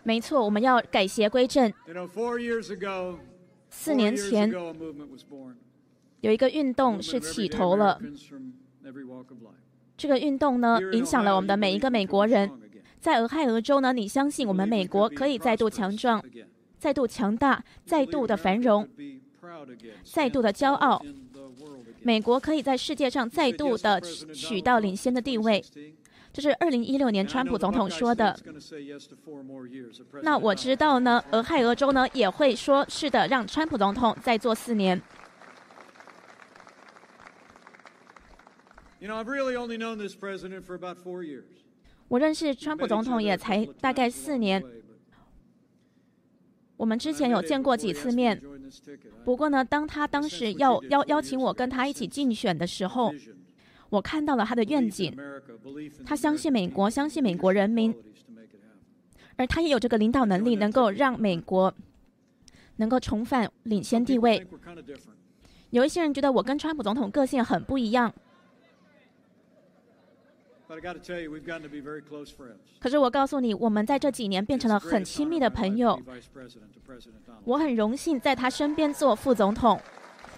[0.03, 1.73] 没错，我们要改邪归正。
[3.69, 4.51] 四年前，
[6.21, 7.99] 有一个运动是起头了。
[9.97, 12.51] 这个运动呢，影响了我们的每一个美国人。
[12.99, 16.23] 在俄亥俄州呢，你相信我们美国可以再度强壮、
[16.77, 18.87] 再度强大、再度的繁荣、
[20.05, 21.03] 再度的骄傲。
[22.03, 25.63] 美国可以在世界上再度的取到领先的地位，
[26.33, 28.37] 这是二零一六年川普总统说的。
[30.23, 35.01] 那我知道呢，俄亥俄州呢也会说是的，让川普总统再做四年。
[42.07, 44.63] 我认识川普总统也才大概四年。
[46.77, 48.41] 我们之前有见过几次面，
[49.23, 53.13] 不过呢，当他当时要邀邀请我跟他一起竞选的时候，
[53.89, 55.15] 我看到了他的愿景，
[56.05, 57.93] 他相信美国，相信美国人民，
[59.35, 61.73] 而他也有这个领导能力，能够让美国
[62.77, 64.47] 能够重返领先地位。
[65.71, 68.13] 有一些人觉得我跟川普总统个性很不一样。
[72.79, 76.01] 可是我告诉你，我们在这几年变成了很亲密的朋友。
[77.43, 79.79] 我很荣幸在他身边做副总统，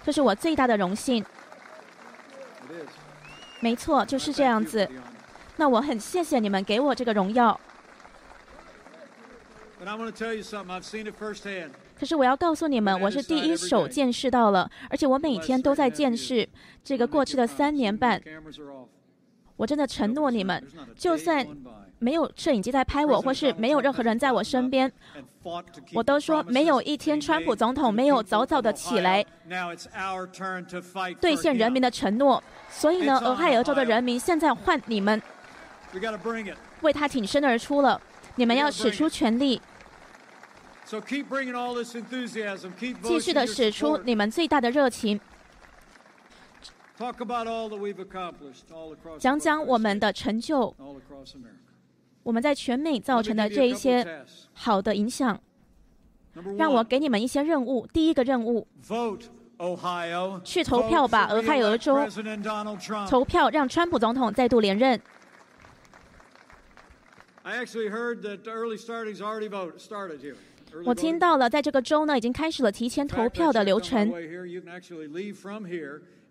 [0.03, 1.23] 这是我最大的荣幸。
[3.59, 4.89] 没错，就是这样子。
[5.57, 7.59] 那我很谢谢你们给我这个荣耀。
[11.99, 16.47] 可是我要告诉你们，我是第一手见识到了，而且我每天都在见识
[16.83, 18.21] 这个过去的三年半。
[19.55, 20.61] 我真的承诺你们，
[20.95, 21.45] 就算
[21.99, 24.91] 没有摄影机在拍我，或是没有任何人在我身边，
[25.93, 29.23] 我都说没有一天川普总统没有早早的起来。
[31.21, 32.43] 兑现人民的承诺。
[32.69, 35.21] 所以呢，俄亥俄州的人民现在换你们
[36.81, 38.01] 为他挺身而出了，
[38.35, 39.61] 你们要使出全力，
[43.03, 45.19] 继续的使出你们最大的热情。
[49.19, 50.75] 讲讲我们的成就，
[52.21, 54.23] 我们在全美造成的这一些
[54.53, 55.39] 好的影响。
[56.57, 57.85] 让我给你们一些任务。
[57.93, 58.67] 第一个任务，
[60.43, 61.95] 去投票吧，俄亥俄州，
[63.07, 64.99] 投票让川普总统再度连任。
[70.85, 74.11] 我听到了，在这个州呢，已经开始了提前投票的流程。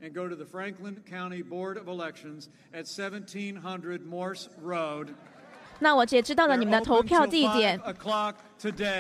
[0.03, 5.15] And go to the Franklin County Board of Elections at 1700 Morse Road.
[5.79, 7.81] 那我也知道了你们的投票地点。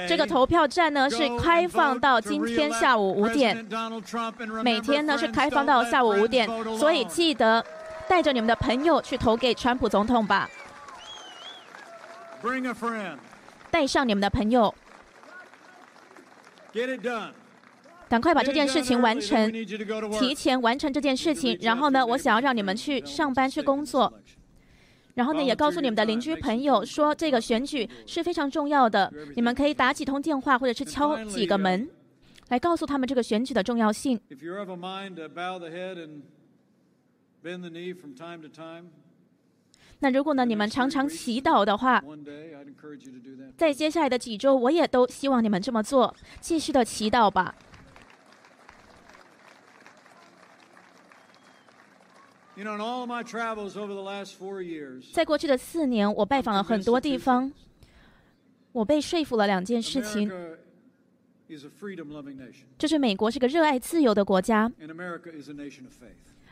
[0.09, 3.57] 这个投票站呢是开放到今天下午五点，
[4.65, 7.65] 每天呢是开放到下午五点，所以记得
[8.09, 10.49] 带着你们的朋友去投给川普总统吧。
[13.71, 14.75] 带上你们的朋友。
[18.13, 19.51] 赶快把这件事情完成，
[20.21, 21.59] 提前完成这件事情。
[21.63, 24.13] 然后呢，我想要让你们去上班去工作。
[25.15, 29.11] 然后呢，也告诉你们的邻居朋友说，这个选举是非常重要的。
[29.35, 31.89] 你们可以打几通电话，或者是敲几个门，
[32.51, 34.21] 来告诉他们这个选举的重要性。
[40.01, 42.05] 那如果呢，你们常常祈祷的话，
[43.57, 47.55] 在接下来的几周，我也都希望你们这么做，继续的祈祷吧。
[55.13, 57.53] 在过去的四年，我拜访了很多地方，
[58.73, 60.31] 我被说服了两件事情，
[62.79, 64.71] 就是美国是个热爱自由的国家，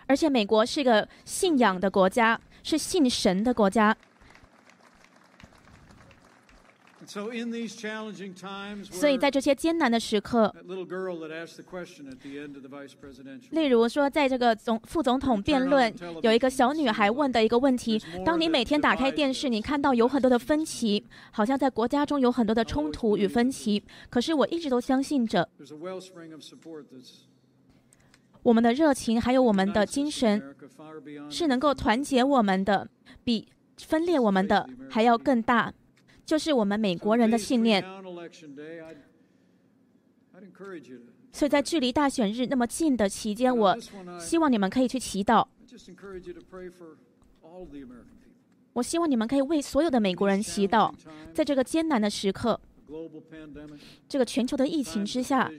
[0.06, 3.96] 而且美国是个信仰的国家，是信神的国家。
[8.92, 10.54] 所以在这些艰难的时刻，
[13.50, 15.92] 例如说，在这个总副总统辩论，
[16.22, 23.82] 有一个小女孩问的一个问题：当你每天打开电视，你看到有很多的分歧，好像在国家中有很多的冲突与分歧。
[24.08, 25.48] 可是我一直都相信着，
[28.44, 30.54] 我们的热情还有我们的精神
[31.28, 32.88] 是能够团结我们的，
[33.24, 33.48] 比
[33.78, 35.72] 分裂我们的还要更大。
[36.30, 37.84] 就是我们美国人的信念，
[41.32, 43.76] 所以在距离大选日那么近的期间，我
[44.20, 45.44] 希望你们可以去祈祷。
[48.74, 50.94] 我希望你们可以为所有的美国人祈祷，
[51.34, 52.60] 在这个艰难的时刻，
[54.08, 55.50] 这个全球的疫情之下，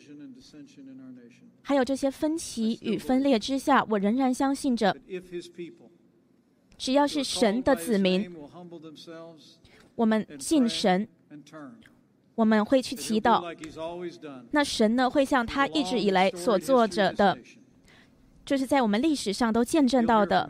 [1.64, 4.96] 还有这些分歧与分裂之下，我仍然相信着，
[6.78, 8.34] 只要是神的子民。
[9.96, 11.08] 我们敬神，
[12.36, 13.56] 我们会去祈祷。
[14.52, 17.38] 那神呢，会像他一直以来所做着的，
[18.46, 20.50] 就是在我们历史上都见证到的。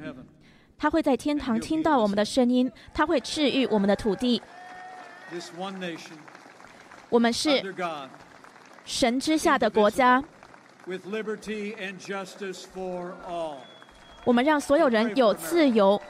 [0.77, 4.41] 他会在天堂听到我们的声音，他会治愈我们的土地。
[7.09, 7.61] 我们是
[8.83, 10.23] 神之下的国家。
[14.23, 16.01] 我们让所有人有自由，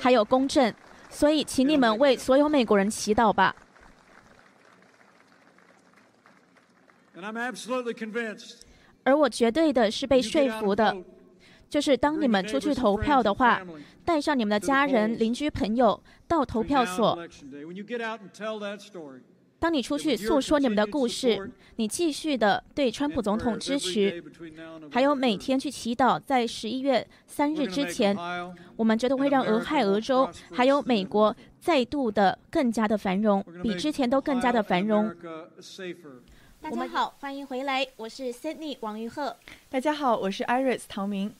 [0.00, 0.72] 还有公正。
[1.10, 3.54] 所以，请你们为所有美国人祈祷吧。
[9.04, 10.96] 而我绝对的是被说服的，
[11.68, 13.60] 就是当你们出去投票的话，
[14.04, 17.18] 带上你们的家人、邻居、朋友到投票所。
[19.60, 24.22] 当你出去诉说你们的故事，你继续的对川普总统支持，
[24.90, 28.16] 还有每天去祈祷，在十一月三日之前，
[28.76, 35.12] 我们绝对会让俄亥俄州还有美国再度的更加的繁荣，比之前都更加的繁荣。
[36.60, 39.36] 大家好，欢迎回来，我是 Sydney 王玉鹤。
[39.68, 41.34] 大家好，我是 Iris 陶明。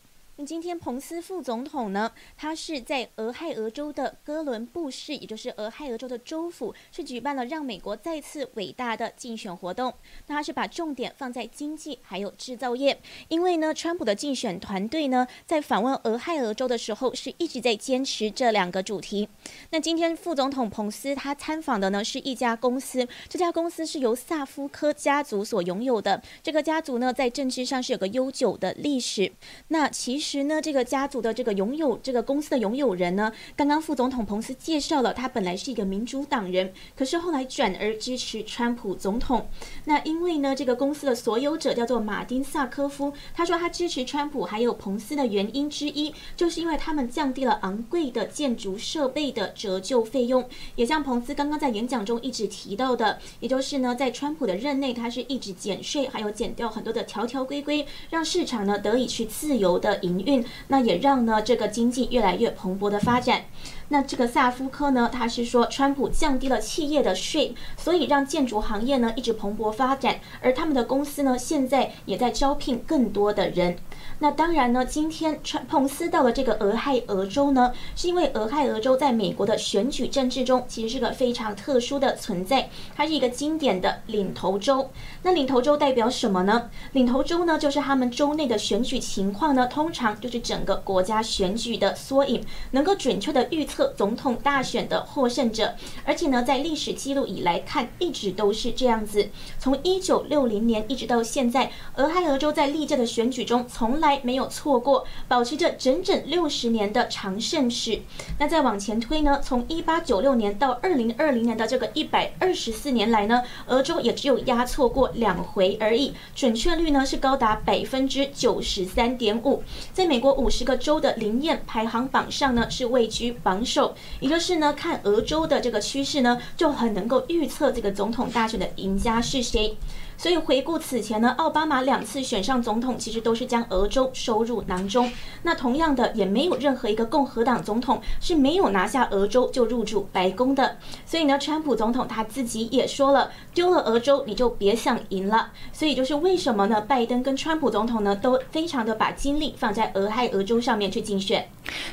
[0.46, 2.12] 今天彭斯副总统呢？
[2.36, 9.92] 他是在俄亥俄州的哥伦布市，也就是俄亥俄州的州府，是举办了让美国再次伟大的竞选活动。
[10.28, 19.28] 那他是把重点放在经济还有制造业，因为呢，川普的竞选团队呢，在访问俄亥俄州的时候，是一直在坚持这两个主题。
[19.70, 26.22] 那今天副总统彭斯他参访的呢，是一家公司，这家公司是由萨夫科家族所拥有的。
[26.44, 29.32] 这个家族呢，在政治上是有个悠久的历史。
[29.66, 30.27] 那其实。
[30.28, 39.48] 其实呢，这个家族的这个拥有这个公司的拥有人呢，刚刚副总统彭斯介绍了，他本来是一个民主党人，可是后来转而支持川普总统。
[39.86, 60.17] 那因为呢，这个公司的所有者叫做马丁萨科夫，他说他支持川普还有彭斯的原因之一，就是因为他们降低了昂贵的建筑设备的折旧费用，也像彭斯刚刚在演讲中一直提到的，也就是呢，在川普的任内，他是一直减税，还有减掉很多的条条规规，让市场呢得以去自由的营。
[60.20, 63.42] 运，那也让呢这个经济越来越蓬勃的发展。
[63.90, 73.76] 那这个萨夫科呢，他是说川普降低了企业的税，所以让建筑行业呢一直蓬勃发展，而他们的公司呢现在也在招聘更多的人。
[74.20, 84.90] 那当然呢，今天川彭斯到了这个俄亥俄州呢，是因为俄亥俄州在美国的选举政治中其实是个非常特殊的存在，它是一个经典的领头州。
[85.22, 86.70] 那领头州代表什么呢？
[86.92, 93.94] 领头州呢，就是他们州内的选举情况呢，通常就是整个国家选举的缩影，能够准确的预测。
[93.96, 99.28] 总统大选的获胜者，而且呢，在历史记录以来看，一直都是这样子。
[99.58, 108.00] 从一九六零年一直到现在，俄亥俄州在历届的选举中从来没有错过，保持着整整六十年的长胜史。
[108.38, 119.62] 那再往前推呢，从一八九六年到二零二零年的这个一百二十四年来呢，俄州也只有压错过两回而已，准确率呢是高达百分之九十三点五。
[119.92, 123.94] 在美国五十个州的灵验排行榜上呢，是位居榜首。
[124.20, 129.76] 也就是呢，看俄州的这个趋势呢，就很能够预测这个总统大选的赢家是谁。
[130.18, 135.08] 所以回顾此前呢，奥巴马两次选上总统，其实都是将俄州收入囊中。
[135.44, 140.76] 那同样的，也没有任何一个共和党总统是没有拿下俄州就入驻白宫的。
[141.06, 145.52] 所以呢，川普总统他自己也说了，丢了俄州你就别想赢了。
[145.72, 146.80] 所以就是为什么呢？
[146.80, 151.48] 拜登跟川普总统呢，都非常的把精力放在俄亥俄州上面去竞选。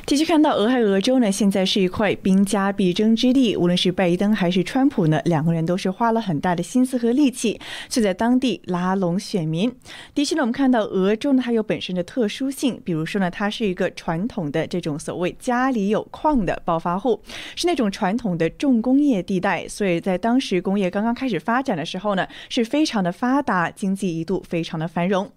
[0.07, 8.14] 其实看到俄亥俄州呢，现在是一块兵家必争之地，无论是拜登还是川普呢，两个人都是花了很大的心思和力气，是在。
[8.15, 9.71] 当地拉拢选民。
[10.13, 17.21] 的确呢，我们看到俄州呢，它有本身的特殊性，比如说呢，它是一个传统的这种所谓家里有矿的暴发户，
[17.55, 25.29] 是那种传统的重工业地带，所以在当时工业刚刚开始发展的时候呢，是非常的发达，经济一度非常的繁荣。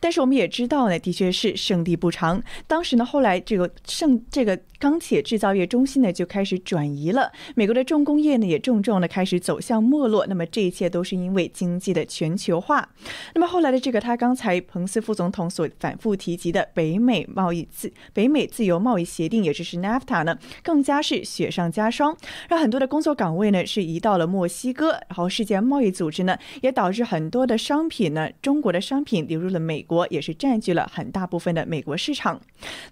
[0.00, 2.42] 但是我们也知道呢，的确是胜地不长。
[2.66, 4.58] 当时呢，后来这个胜这个。
[4.78, 10.26] 钢铁制造业中心呢就开始转移了，美国的重工业呢也重重的开始走向没落。
[10.26, 12.86] 那么这一切都是因为经济的全球化。
[13.34, 22.14] 那么后来的这个他刚才彭斯副总统所反复提及的北美贸易自北美自由贸易协定，也就是 NAFTA 呢，更加是雪上加霜，
[22.50, 24.90] 让很多的工作岗位呢是移到了墨西哥。
[25.08, 32.38] 然后世界贸易组织呢也导致很多的商品呢，中国的商品流入美国，也是占据了很大部分的美国市场。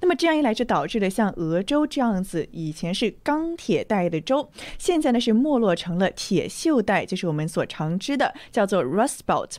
[0.01, 1.75] 那么这样一来，就导致了像俄州。
[1.75, 4.49] 州这样子，以前是钢铁带的州，
[4.79, 9.57] 现在呢是没落成了铁锈带，就是我们所常知的叫做 Rust Belt。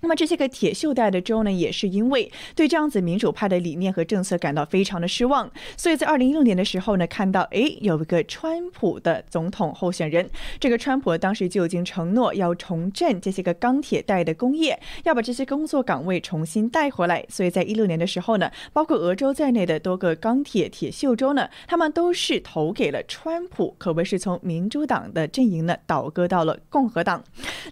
[0.00, 10.28] 那么这些个铁锈带的州呢，也是因为对这样子民主派的理念和政策感到非常的失望，所以在二零一六年的时候呢，看到哎有一个川普的总统候选人，
[10.58, 17.24] 这个川普当时就已经承诺要重振这些个钢铁带的工业，要把这些工作岗位重新带回来。
[17.28, 27.22] 所以在一六年的时候呢，包括俄州在内的多个钢铁铁锈州呢，他们都是投给了川普，可谓是从民主党的阵营呢倒戈到了共和党。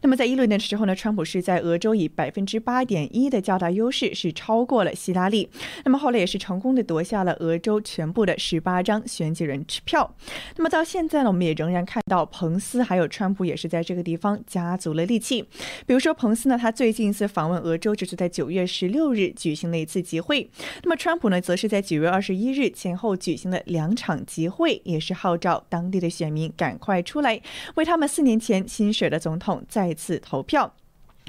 [0.02, 5.48] 那么在一六年的时候呢，川普是在俄州以百分之八点一的较大优势是超过了希拉里，
[5.84, 10.12] 那么后来也是成功的夺下了俄州全部的十八张选举人支票。
[10.56, 15.42] 那么到现在呢，我们也仍然看到彭斯还有川普也是在这个地方加足了力气。
[15.86, 20.50] 比如说彭斯呢，他最近一次访问俄州就是在九月十六日举行了一次集会。
[20.82, 27.40] 那么川普呢，则是在九月二十一日前后举行了两场集会，也是号召当地的选民赶快出来
[27.76, 30.74] 为他们四年前新选的总统再次投票。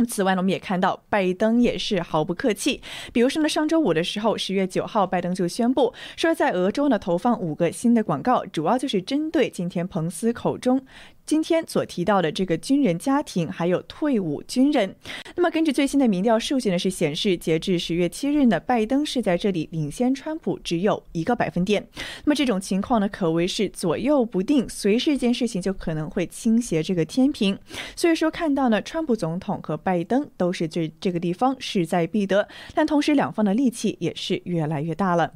[0.06, 2.82] 此外呢，我们也看到拜登也是毫不客气。
[3.12, 10.82] 比如说呢，上周五的时候，十月九号，拜登就宣布说，在俄州呢投放五个新的广告，主要就是针对今天彭斯口中。
[11.30, 14.96] 今天所提到的这个军人家庭，还有退伍军人，
[15.36, 21.88] 那么根据最新的民调数据呢，是显示截至十月七日呢，拜登是在这里领先川普只有一个百分点。
[22.26, 27.56] 那么这种情况呢，可谓是左右不定，随时一件事情就可能会倾斜这个天平。
[27.96, 35.32] 所以说，看到呢，川普总统和拜登都是这这个地方势在必得，但同时两方的力气也是越来越大了。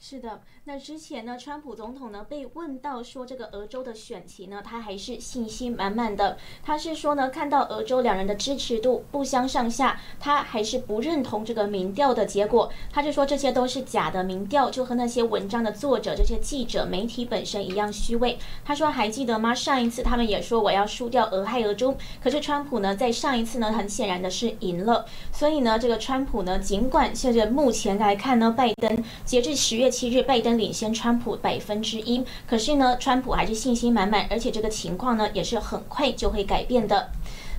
[0.00, 0.40] 是的。
[0.66, 6.38] 那之前呢，川普总统呢被问到说这个俄州的选情呢，他还是信心满满的。
[6.62, 12.72] 他是说呢，看到俄州两人的支持度不相上下，他还是不认同这个民调的结果。
[12.90, 18.38] 他就说这些都是假的民调，就和那些文章的作者、这些记者、媒体本身一样虚伪。
[18.64, 19.54] 他说还记得吗？
[19.54, 25.04] 上一次他们也说我要输掉俄亥俄州，可是川普呢在上一次呢很显然的是赢了。
[25.30, 30.53] 所以呢，这个川普呢，尽管现在目前来看呢，拜登截至十月七日，拜登。
[30.56, 37.10] 领先川普百分之一，可是呢，川普还是信心满满，而且这个情况呢，也是很快就会改变的。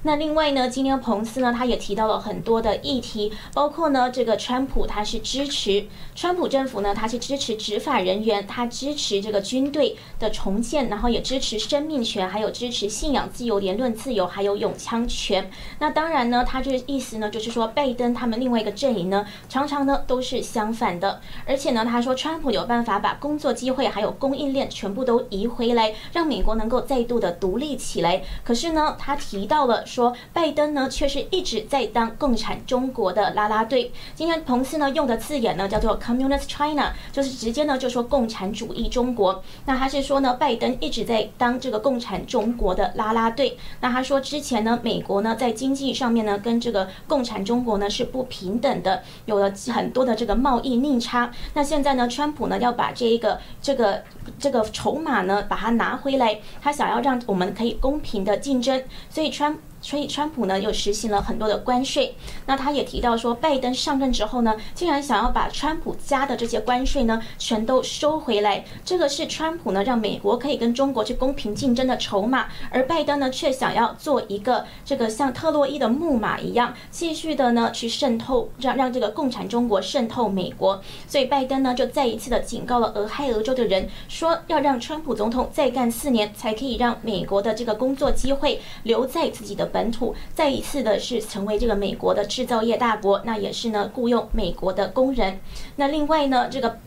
[0.05, 15.49] 那另外呢，今天彭斯呢，他也提到了很多的议题，包括呢，这个川普他是支持川普政府呢，他是支持执法人员，他支持这个军队的重建，然后也支持生命权，还有支持信仰自由、言论自由，还有永枪权。
[15.79, 21.19] 那当然呢，他这个意思呢，就是说拜登他们另外一个阵营呢，常常呢都是相反的。
[21.47, 28.21] 而且呢，他说川普有办法把工作机会还有供应链全部都移回来，让美国能够再度的独立起来。
[28.43, 29.83] 可是呢，他提到了。
[29.95, 33.89] 说拜登呢却是一直在当共产中国的拉拉队。
[34.13, 39.41] 今天彭斯呢用的字眼呢叫做 Communist China，就是直接呢就说共产主义中国。
[39.65, 43.57] 那他是说呢拜登一直在当这个共产中国的拉拉队。
[43.79, 51.31] 那他说之前呢美国呢在经济上面呢跟这个共产中国呢是不平等的，有了很多的这个贸易逆差。
[51.53, 54.03] 那现在呢川普呢要把这一个这个
[54.37, 59.57] 这个筹码呢把它拿回来，他想要让我们可以公平的竞争，所以川。
[59.85, 62.15] 所以，川普呢又实行了很多的关税。
[62.47, 68.65] 那他也提到说，拜登上任之后呢，竟然想要把川普加的这些关税呢全都收回来。
[68.83, 80.81] 这个是川普呢让美国可以跟中国去公平竞争的筹码，而拜登呢却想要做一个这个像特洛伊的木马一样，继续的呢去渗透，让让这个共产中国渗透美国。
[81.07, 89.69] 所以，拜登呢就再一次的警告了俄亥俄州的人，说要让川普总统再干四年，才可以让美国的这个工作机会留在自己的。
[89.75, 95.37] 本土再一次的是成为这个美国的制造业大国，那也是呢雇佣美国的工人。
[95.75, 96.77] 那另外呢，这个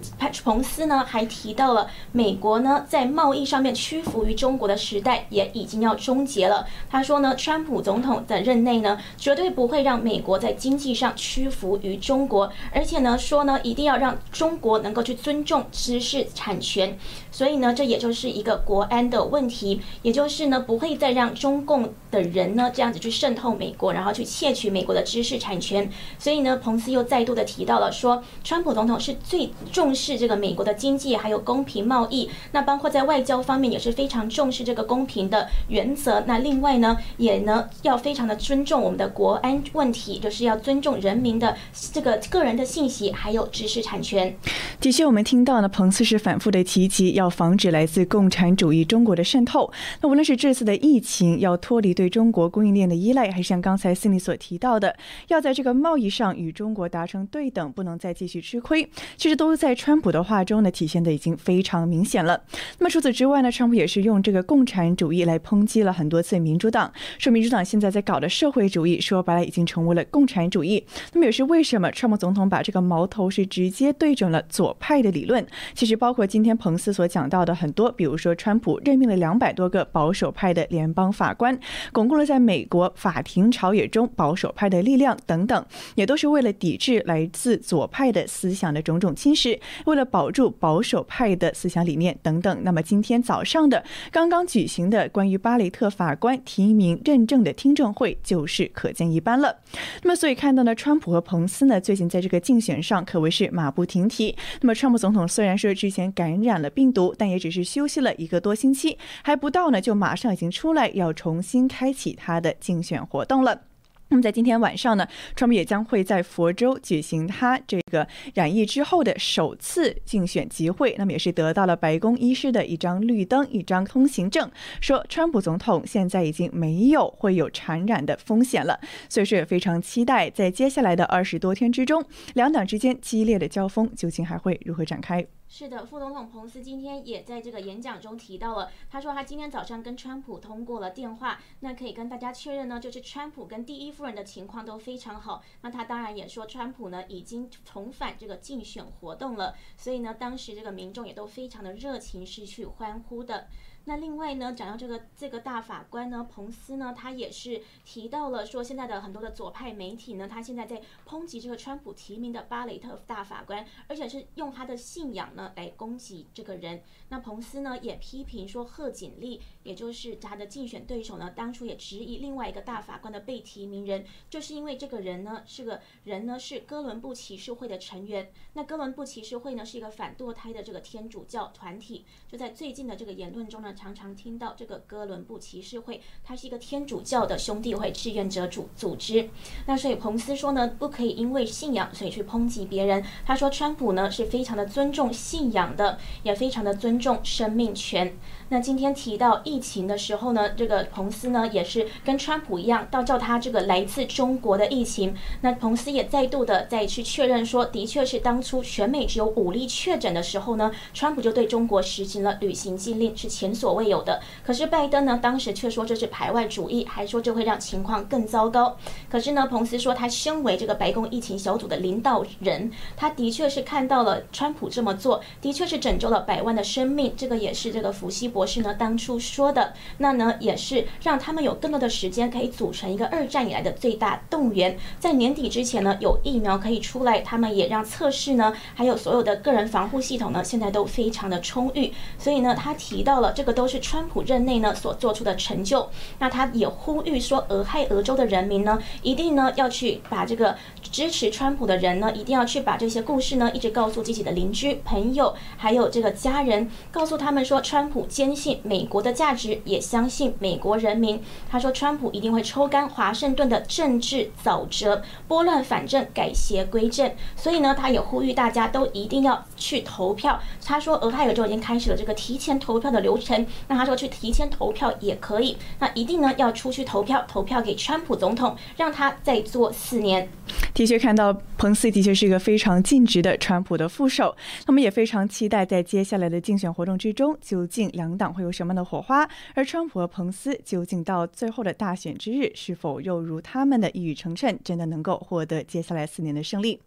[0.43, 6.67] 彭斯呢还提到了美国呢在贸易上面屈服于中国的时代也已经要终结了。
[6.89, 16.97] 他说呢，川普总统的任内呢绝对不会让美国在经济上屈服于中国，而且呢说呢一定要让中国能够去尊重知识产权。
[17.31, 22.73] 所以呢，这也就是一个国安的问题，也就是呢不会再让中共的人呢。
[22.79, 25.91] 这样子去渗透美国，然后去窃取美国的知识产权。
[26.17, 32.31] 所以呢，彭斯又再度的提到了说，川普总统是最重视这个美国的经济还有公平贸易。
[32.53, 36.23] 那包括在外交方面也是非常重视这个公平的原则。
[36.29, 41.57] 那另外呢，也呢要非常的尊重我们的国安问题，就是要尊重人民的
[41.93, 44.37] 这个个人的信息还有知识产权。
[44.79, 49.73] 的确，我们听到呢，彭斯是反复的提及要防止来自共产主义中国的渗透。
[50.01, 52.69] 那无论是这次的疫情，要脱离对中国供应。
[52.79, 54.95] 链的依赖，还是像刚才斯里所提到的，
[55.29, 58.89] 要在这个贸易上与中国达成对等，不能再继续吃亏。
[59.17, 62.41] 其实都在川普的话中呢，体现的已经非常明显了。
[62.79, 70.85] 那么除此之外呢，川普也是用这个共产主义来抨击了很多次民主党，说民主党现在在搞的社会主义，说白了已经成为了共产主义。
[71.15, 75.45] 那么也是为什么川普总统把这个矛头是直接对准了左派的理论？
[75.75, 81.59] 其实包括今天彭斯所讲到的很多，比如说川普任命了两百多个保守派的联邦法官，
[81.93, 82.69] 巩固了在美。
[82.69, 92.59] 国法庭朝野中保守派的力量等等，也都是为了抵制来自左派的思想的种种侵蚀，为了保住保守派的思想理念等等。
[92.63, 93.83] 那么今天早上的
[94.13, 99.57] 刚刚举行的关于巴雷特法官提名认证的听证会，就是可见一斑了。
[100.03, 104.37] 那么所以看到呢，川普和彭斯呢，最近在这个竞选上可谓是马不停蹄。
[104.61, 112.55] 那么川普总统虽然说之前感染了病毒，但也只是休息了一个多星期，还不到呢，就马上已经出来要重新开启他的。
[112.61, 113.63] 竞选活动了。
[114.11, 120.95] 那么在今天晚上呢，川普也将会在佛州举行他这个染疫之后的首次竞选集会。
[120.99, 128.81] 那么也是得到了白宫医师的一张绿灯、一张通行证，说川普总统现在已经没有会有传染的风险了。
[129.09, 135.27] 所以说也非常期待在接下来的二十多天之中，两党之间激烈的交锋究竟还会如何展开。
[135.51, 145.43] 是的，副总统彭斯今天也在这个演讲中提到了，他说他今天早上跟川普通过了电话，那可以跟大家确认呢，就是川普跟第一夫人的情况都非常好。
[145.63, 153.49] 那他当然也说，川普呢已经重返这个竞选活动了，所以呢，当时这个民众也都非常的热情，是去欢呼的。
[153.89, 166.83] 那另外呢，讲到这个这个大法官呢，彭斯呢，他也是提到了说，现在的很多的左派媒体呢，他现在在抨击这个川普提名的巴雷特大法官，而且是用他的信仰呢来攻击这个人。
[167.09, 178.31] 那彭斯呢也批评说，贺锦丽，也就是他的竞选对手呢，当初也质疑另外一个大法官的被提名人，就是因为这个人呢是个人呢是哥伦布骑士会的成员。
[178.53, 183.75] 那哥伦布骑士会呢是一个反堕胎的这个天主教团体，就在最近的这个言论中呢。
[183.79, 189.31] 常常听到这个哥伦布骑士会，它是一个天主教的兄弟会志愿者组组织。
[189.67, 193.05] 那所以彭斯说呢，不可以因为信仰所以去抨击别人。
[193.25, 198.19] 他说，川普呢是非常的尊重信仰的，也非常的尊重生命权。
[198.51, 205.15] 那今天提到疫情的时候呢，这个彭斯呢也是跟川普一样，到叫他这个来自中国的疫情。
[205.43, 214.19] 那彭斯也再度的再去确认说，的确是当初全美只有五例确诊的时候呢，川普就对中国实行了旅行禁令，是前所未有的。
[214.43, 218.79] 可是拜登呢，当时却说这是排外主义，还说这会让情况更糟糕。
[219.11, 227.13] 可是呢，彭斯说他身为这个白宫疫情小组的领导人，他的确是看到了川普这么做，的确是拯救了百万的生命。
[227.15, 228.38] 这个也是这个福西博。
[228.39, 234.79] 博士呢当初说的，那呢也是让他们有更多的时间可以组成一个二战以来的最大动员。
[235.01, 241.93] 在年底之前呢，有疫苗可以出来，他们也让测试呢，还有所有的个人防护系统呢，现在都非常的充裕。
[242.17, 245.91] 所以呢，他提到了这个都是川普任内呢所做出的成就。
[246.21, 261.19] 那他也呼吁说，俄亥俄州的人民呢，一定呢要去把这个支持川普的人呢，一定要去把这些故事呢，一直告诉自己的邻居、朋友，还有这个家人，告诉他们说，川普坚坚信美国的价值，也相信美国人民。
[261.49, 267.11] 他说，川普一定会抽干华盛顿的政治沼泽，拨乱反正，改邪归正。
[267.35, 270.39] 所以呢，他也呼吁大家都一定要去投票。
[270.63, 273.47] 他说，俄亥俄州已经开始了这个提前投票的流程。
[273.67, 275.57] 那他说，去提前投票也可以。
[275.79, 280.29] 那一定呢要出去投票，投票给川普总统，让他再做四年。
[280.75, 296.81] 的确看到彭斯的确是一个非常尽职的川普的副手，那么也非常期待在接下来的竞选活动之中，究竟两党会有什么样的火花，而川普和彭斯究竟到最后的大选之日，是否又如他们的一语成谶，真的能够获得接下来四年的胜利？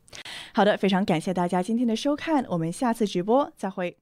[0.53, 4.01] 好的，非常感谢大家今天的收看，我们下次直播再会。